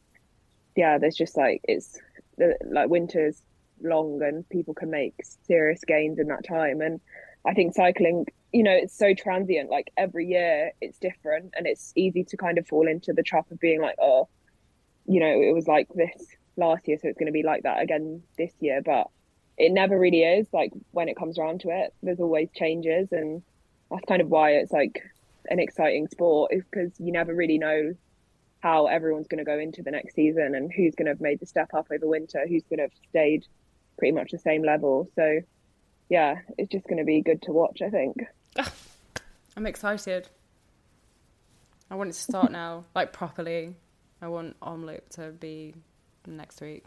[0.77, 1.99] yeah, there's just like it's
[2.39, 3.43] like winter's
[3.83, 5.15] long and people can make
[5.47, 7.01] serious gains in that time and
[7.47, 11.93] I think cycling you know it's so transient like every year it's different and it's
[11.97, 14.29] easy to kind of fall into the trap of being like oh
[15.07, 16.27] you know it was like this
[16.57, 18.81] last year so it's going to be like that again this year.
[18.83, 19.09] But
[19.59, 23.43] it never really is like when it comes around to it there's always changes and
[23.91, 25.03] that's kind of why it's like
[25.49, 27.95] an exciting sport is because you never really know
[28.61, 31.39] how everyone's going to go into the next season and who's going to have made
[31.41, 33.47] the step up over winter who's going to have stayed
[33.99, 35.09] pretty much the same level.
[35.15, 35.41] So
[36.09, 38.17] yeah it's just going to be good to watch i think
[39.57, 40.29] I'm excited.
[41.91, 43.75] I want it to start now, like properly.
[44.21, 45.75] I want Omloop to be
[46.27, 46.85] next week.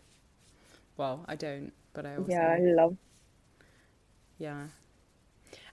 [0.96, 2.32] Well, I don't, but I also.
[2.32, 2.96] Yeah, I love.
[4.38, 4.66] Yeah.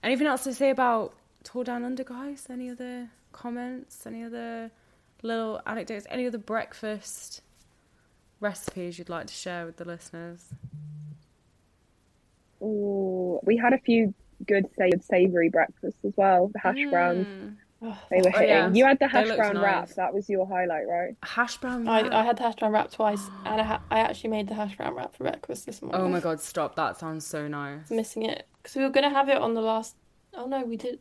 [0.01, 2.47] Anything else to say about Tour Down Under, guys?
[2.49, 4.07] Any other comments?
[4.07, 4.71] Any other
[5.21, 6.07] little anecdotes?
[6.09, 7.41] Any other breakfast
[8.39, 10.45] recipes you'd like to share with the listeners?
[12.61, 12.65] Oh,
[13.37, 14.13] Oh, we had a few
[14.45, 16.49] good sa- savoury breakfasts as well.
[16.53, 17.55] The hash browns, Mm.
[18.09, 18.47] they were Oh, hitting.
[18.49, 18.71] yeah.
[18.73, 19.89] You had the hash looked brown wrap.
[19.89, 21.15] That was your highlight, right?
[21.23, 21.87] Hash brown.
[21.87, 21.99] I.
[22.21, 24.75] I had the hash brown wrap twice, and I, ha- I actually made the hash
[24.75, 26.01] brown wrap for breakfast this morning.
[26.01, 26.75] Oh my god, stop!
[26.75, 27.89] That sounds so nice.
[27.91, 29.95] missing it because we were gonna have it on the last.
[30.33, 30.99] Oh no, we did.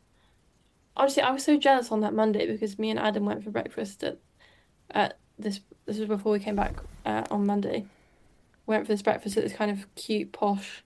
[0.97, 4.03] Honestly, I was so jealous on that Monday because me and Adam went for breakfast
[4.05, 4.19] at,
[4.91, 5.61] at this.
[5.87, 7.87] This was before we came back uh, on Monday.
[8.67, 10.83] Went for this breakfast at this kind of cute posh,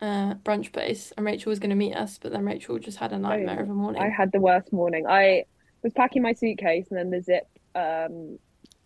[0.00, 3.18] uh, brunch place, and Rachel was gonna meet us, but then Rachel just had a
[3.18, 4.02] nightmare of a morning.
[4.02, 5.06] I had the worst morning.
[5.06, 5.44] I
[5.82, 8.38] was packing my suitcase and then the zip um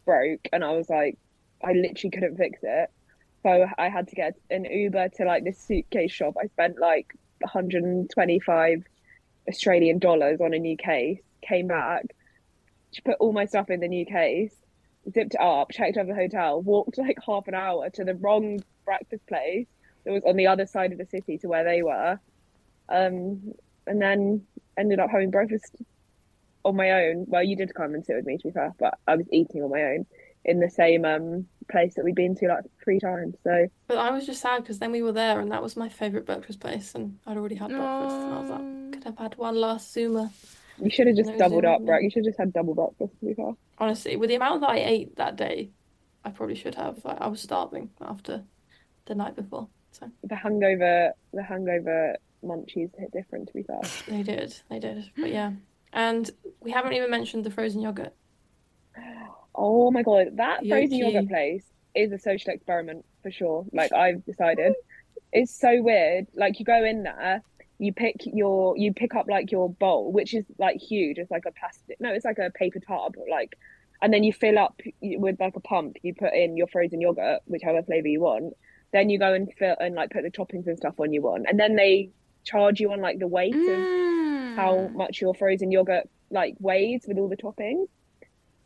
[0.05, 1.17] broke and I was like
[1.63, 2.91] I literally couldn't fix it.
[3.43, 6.35] So I had to get an Uber to like this suitcase shop.
[6.41, 8.85] I spent like 125
[9.49, 12.05] Australian dollars on a new case, came back,
[12.93, 14.55] she put all my stuff in the new case,
[15.11, 18.61] zipped it up, checked over the hotel, walked like half an hour to the wrong
[18.85, 19.67] breakfast place
[20.11, 22.19] that was on the other side of the city to where they were.
[22.89, 23.53] Um,
[23.87, 24.43] and then
[24.79, 25.77] ended up having breakfast
[26.65, 27.25] on my own.
[27.29, 29.63] Well, you did come and sit with me, to be fair, but I was eating
[29.63, 30.07] on my own
[30.45, 33.37] in the same um place that we'd been to like three times.
[33.45, 35.89] So But I was just sad because then we were there, and that was my
[35.89, 39.37] favorite breakfast place, and I'd already had breakfast, and I was like, could have had
[39.37, 40.31] one last Zuma.
[40.83, 41.93] you should have just No doubled Zoom, up, no.
[41.93, 42.03] right?
[42.03, 43.53] You should have just had double breakfast, to be fair.
[43.79, 45.71] Honestly, with the amount that I ate that day,
[46.25, 47.03] I probably should have.
[47.05, 48.45] Like, I was starving after
[49.07, 49.69] the night before.
[49.93, 53.81] So The hangover, the hangover munchies hit different, to be fair.
[54.09, 55.11] they did, they did.
[55.17, 55.53] But yeah.
[55.93, 56.31] And
[56.61, 58.15] we haven't even mentioned the frozen yogurt.
[59.55, 61.65] Oh my god, that frozen yogurt place
[61.95, 63.67] is a social experiment for sure.
[63.73, 64.75] Like I've decided,
[65.33, 66.29] it's so weird.
[66.35, 67.43] Like you go in there,
[67.79, 71.19] you pick your, you pick up like your bowl, which is like huge.
[71.19, 73.57] It's like a plastic, no, it's like a paper tub, like,
[74.03, 75.97] and then you fill up with like a pump.
[76.03, 78.55] You put in your frozen yogurt, whichever flavor you want.
[78.93, 81.47] Then you go and fill and like put the toppings and stuff on you want,
[81.49, 82.11] and then they
[82.45, 83.89] charge you on like the weight of
[84.33, 84.57] Mm.
[84.57, 87.87] how much your frozen yogurt like weighs with all the toppings.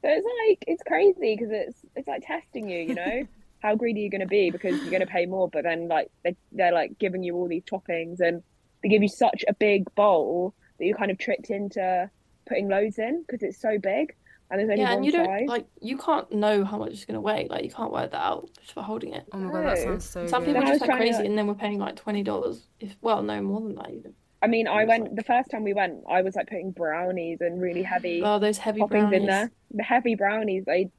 [0.02, 3.22] So it's like it's crazy because it's it's like testing you, you know,
[3.60, 6.72] how greedy you're gonna be because you're gonna pay more, but then like they they're
[6.72, 8.42] like giving you all these toppings and
[8.82, 12.10] they give you such a big bowl that you're kind of tricked into
[12.48, 14.12] putting loads in because it's so big
[14.60, 15.26] and there's only Yeah, one and you size.
[15.26, 17.46] don't like you can't know how much it's gonna weigh.
[17.50, 19.24] Like you can't work that out just for holding it.
[19.32, 20.54] Oh my god, that sounds so Some good.
[20.54, 22.66] people Then just like trying to- crazy, and then we're paying like twenty dollars.
[22.80, 24.14] If well, no more than that even.
[24.42, 27.38] I mean, I went like- the first time we went, I was like putting brownies
[27.40, 29.20] and really heavy Oh, those heavy toppings brownies.
[29.20, 29.50] in there.
[29.72, 30.90] The heavy brownies, they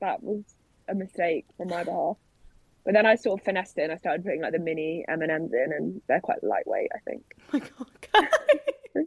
[0.00, 0.42] that was
[0.88, 2.16] a mistake on my behalf.
[2.84, 5.22] But then I sort of finessed it and I started putting like the mini M
[5.22, 7.22] and M's in, and they're quite lightweight, I think.
[7.38, 7.88] Oh my god,
[8.94, 9.06] guys.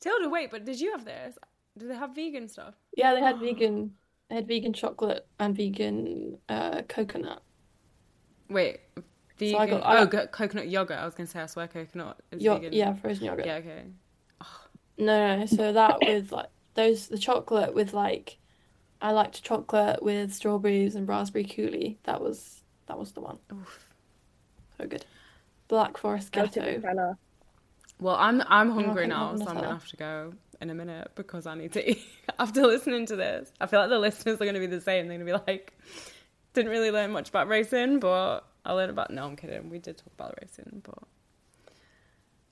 [0.00, 1.36] Tilda, wait, but did you have this?
[1.78, 2.74] Do they have vegan stuff?
[2.96, 3.94] Yeah, they had vegan.
[4.28, 7.42] They had vegan chocolate and vegan uh, coconut.
[8.48, 8.80] Wait,
[9.38, 9.60] vegan.
[9.60, 10.98] I got- I oh, got- coconut yogurt.
[10.98, 12.72] I was gonna say I swear coconut is Yo- vegan.
[12.72, 13.46] yeah, frozen yogurt.
[13.46, 13.56] Yeah.
[13.56, 13.84] Okay.
[14.98, 15.46] No, no.
[15.46, 18.38] So that with like those the chocolate with like
[19.00, 21.96] I liked chocolate with strawberries and raspberry coulis.
[22.04, 23.38] That was that was the one.
[23.52, 23.88] Oof.
[24.78, 25.04] So good.
[25.68, 27.16] Black Forest Go Ghetto.
[27.98, 31.46] Well, I'm I'm hungry now, so I'm gonna have to go in a minute because
[31.46, 32.02] I need to eat.
[32.38, 35.08] After listening to this, I feel like the listeners are gonna be the same.
[35.08, 35.72] They're gonna be like,
[36.54, 39.10] didn't really learn much about racing, but I learned about.
[39.10, 39.68] No, I'm kidding.
[39.70, 40.98] We did talk about racing, but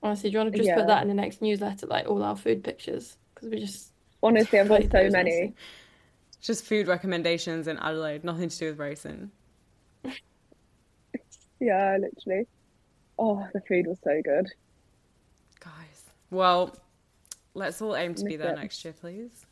[0.03, 0.75] Honestly, do you want to just Yeah.
[0.75, 3.17] put that in the next newsletter, like all our food pictures?
[3.33, 3.91] Because we just
[4.23, 5.15] Honestly, I've got so many.
[5.15, 5.53] honestly.
[6.41, 9.31] just food recommendations in Adelaide, nothing to do with racing.
[11.59, 12.47] Yeah, literally.
[13.19, 14.47] Oh, the food was so good.
[15.59, 16.75] Guys, well,
[17.53, 18.55] let's all aim to be there it.
[18.59, 19.45] next year, please.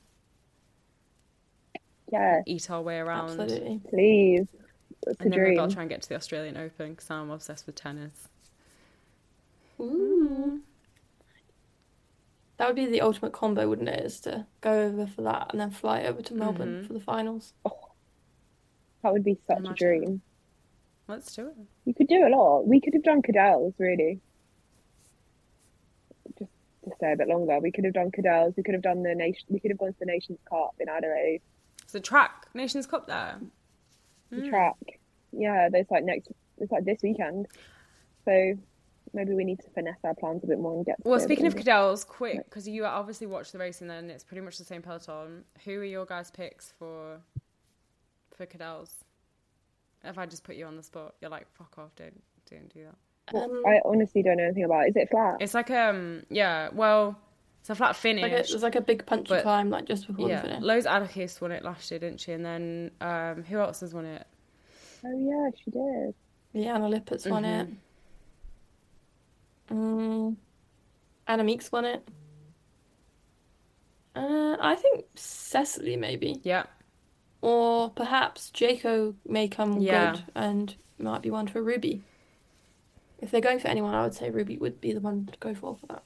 [2.12, 3.30] Yeah, Eat our way around.
[3.40, 3.82] absolutely.
[3.90, 4.48] please.
[5.06, 7.30] That's a And then maybe I'll try and get to the Australian Open because I'm
[7.30, 8.28] obsessed with tennis.
[9.80, 10.62] Ooh.
[12.58, 14.04] That would be the ultimate combo, wouldn't it?
[14.04, 16.88] Is to go over for that and then fly over to Melbourne Mhm.
[16.88, 17.54] for the finals.
[19.04, 20.22] That would be such a dream.
[21.08, 21.56] Let's do it.
[21.86, 22.68] You could do a lot.
[22.68, 24.20] We could have done Cadel's, really.
[26.90, 27.60] To stay a bit longer.
[27.60, 28.54] We could have done Cadel's.
[28.58, 29.46] We could have done the nation.
[29.50, 31.42] We could have gone to the Nations Cup in Adelaide.
[31.84, 33.40] It's a track Nations Cup there.
[34.30, 34.50] The Mm.
[34.50, 35.00] track.
[35.32, 36.30] Yeah, there's like next.
[36.58, 37.48] It's like this weekend.
[38.26, 38.54] So
[39.14, 40.98] maybe we need to finesse our plans a bit more and get.
[41.04, 41.56] Well, speaking of.
[41.56, 45.46] Cadel's, quick because you obviously watch the racing, then it's pretty much the same peloton.
[45.66, 47.22] Who are your guys' picks for
[48.32, 49.04] for Cadel's?
[50.04, 52.84] If I just put you on the spot, you're like, fuck off, don't don't do
[52.86, 52.96] that.
[53.34, 54.86] Um, I honestly don't know anything about.
[54.86, 54.90] it.
[54.90, 55.38] Is it flat?
[55.40, 57.18] It's like um yeah, well,
[57.62, 58.50] it's a flat like a, finish.
[58.50, 60.62] there's like a big punchy but- climb, like just before the finish.
[60.64, 62.32] Loes Adegeest won it last year, didn't she?
[62.34, 64.26] And then um who else has won it?
[65.06, 66.14] Oh yeah, she did.
[66.54, 67.70] Yeah, Anna Lippert's won it.
[69.72, 70.36] Mm,
[71.28, 72.08] Annemiek's won it.
[74.16, 76.64] Uh, I think Cecilie maybe, Yeah.
[77.42, 80.14] or perhaps Jayco may come Yeah.
[80.14, 82.02] good and might be one for Ruby.
[83.22, 85.54] If they're going for anyone, I would say Ruby would be the one to go
[85.54, 86.04] for for that.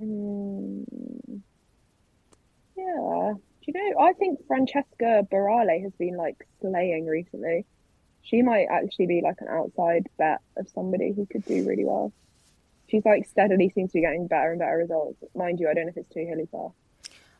[0.00, 0.84] Mm,
[2.76, 3.32] yeah.
[3.34, 4.00] Do you know?
[4.00, 7.64] I think Francesca Barale has been like slaying recently.
[8.22, 12.12] She might actually be like an outside bet of somebody who could do really well.
[12.88, 15.22] She's like steadily seems to be getting better and better results.
[15.34, 16.72] Mind you, I don't know if it's too hilly for.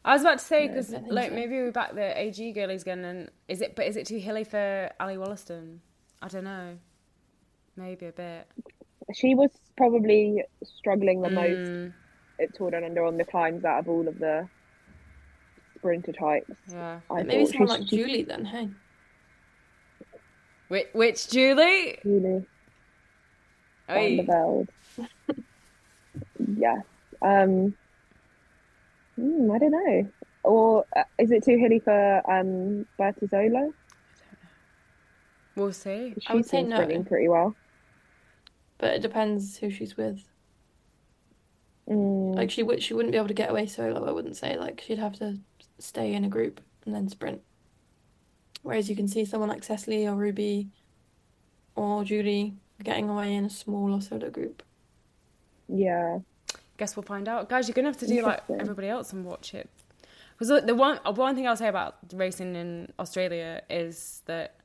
[0.04, 1.34] I was about to say because I like so.
[1.34, 3.76] maybe we back the AG girlies again, and is it?
[3.76, 5.80] But is it too hilly for Ally Wollaston?
[6.20, 6.78] I don't know.
[7.76, 8.46] Maybe a bit.
[9.14, 11.92] She was probably struggling the most Mm,
[12.40, 14.48] at Tour Down Under on the climbs out of all of the
[15.76, 16.50] sprinter types.
[16.70, 17.00] yeah.
[17.10, 18.68] I maybe thought someone like she's Julie then, hey?
[20.68, 21.98] Which, which Julie?
[22.04, 22.46] really
[23.90, 23.94] Oi.
[23.94, 24.68] Van der Velde.
[26.56, 26.84] yes.
[27.20, 27.74] Um,
[29.16, 30.08] hmm, I don't know.
[30.44, 33.72] Or uh, is it too hilly for um, Bertizzolo?
[35.54, 36.14] We'll see.
[36.14, 36.76] She's I would say been no.
[36.76, 37.54] sprinting pretty well.
[38.82, 40.28] But it depends who she's with.
[41.88, 44.04] Mm, Like she would, she wouldn't be able to get away solo.
[44.06, 45.38] I wouldn't say like she'd have to
[45.78, 47.42] stay in a group and then sprint.
[48.62, 50.68] Whereas you can see someone like Cecilie or Ruby
[51.76, 54.62] or Julie getting away in a small or solo group.
[55.68, 56.18] yeah.
[56.78, 57.68] Guess we'll find out, guys.
[57.68, 59.70] You're gonna have to do like everybody else and watch it.
[60.38, 64.56] Because the one uh, one thing I'll say about racing in Australia is that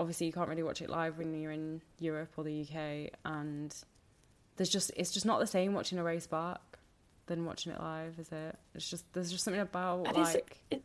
[0.00, 3.72] obviously you can't really watch it live when you're in Europe or the UK, and
[4.56, 6.60] there's just it's just not the same watching a race back
[7.26, 8.56] than watching it live, is it?
[8.74, 10.82] It's just there's just something about And it's, like it,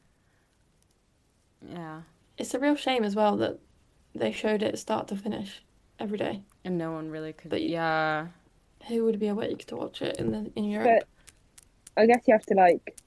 [1.68, 2.02] yeah,
[2.38, 3.58] it's a real shame as well that
[4.14, 5.64] they showed it start to finish
[6.00, 6.42] every day.
[6.64, 7.50] and no one really could.
[7.50, 8.28] But you- yeah,
[8.88, 11.04] Who would be awake to watch it in the in Europe?
[11.96, 12.98] But I guess you have to like.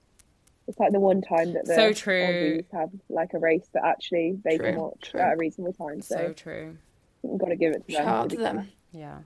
[0.68, 2.22] It's like the one time that the So true.
[2.22, 5.20] Aussies have like a race that actually they can watch true.
[5.20, 6.02] at a reasonable time.
[6.02, 6.76] So, so true.
[7.22, 8.04] you've got to give it to them.
[8.04, 8.68] Shout out to to be them.
[8.92, 9.18] Yeah.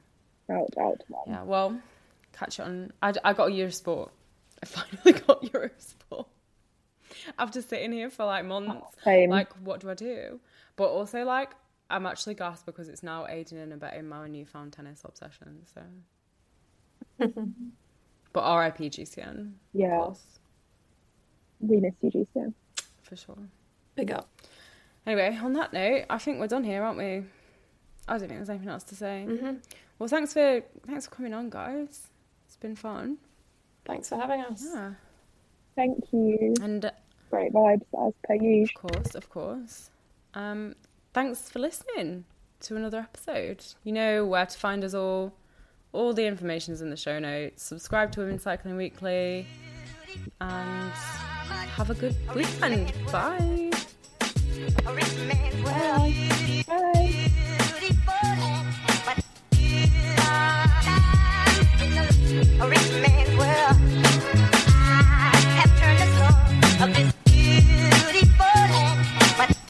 [0.47, 0.59] fair.
[0.59, 1.19] Shout out to them.
[1.27, 1.81] Yeah, well,
[2.33, 2.93] catch it on.
[3.03, 4.11] I, I got Eurosport.
[4.63, 6.27] I finally got Eurosport.
[7.39, 9.29] After sitting here for like months, Same.
[9.29, 10.39] like, what do I do?
[10.77, 11.51] But also, like,
[11.91, 15.63] I'm actually gassed because it's now aiding and abetting my newfound tennis obsession.
[15.75, 15.83] So,
[18.33, 20.39] but RIP GCN, yeah, of course,
[21.63, 22.53] we miss you, GCN.
[23.03, 23.39] for sure.
[23.95, 24.29] Big up.
[25.07, 27.25] Anyway, on that note, I think we're done here, aren't we?
[28.09, 29.25] I don't think there's anything else to say.
[29.25, 29.55] hmm
[29.99, 32.09] Well, thanks for thanks for coming on, guys.
[32.47, 33.19] It's been fun.
[33.85, 34.65] Thanks for having us.
[34.73, 34.93] Yeah,
[35.75, 36.55] Thank you.
[36.61, 36.91] and
[37.31, 38.67] Great vibes as per usual.
[38.85, 39.91] Of course, of course.
[40.35, 40.75] Um,
[41.15, 42.25] thanks for listening
[42.61, 43.65] to another episode.
[43.83, 45.33] You know where to find us all.
[45.93, 47.63] All the information's in the show notes.
[47.65, 49.47] Subscribe to Women Cycling Weekly.
[50.41, 50.93] And
[51.77, 52.93] have a good weekend.
[53.11, 53.71] Bye.
[55.65, 56.15] World.
[56.67, 57.33] Bye.
[62.61, 63.32] A rich man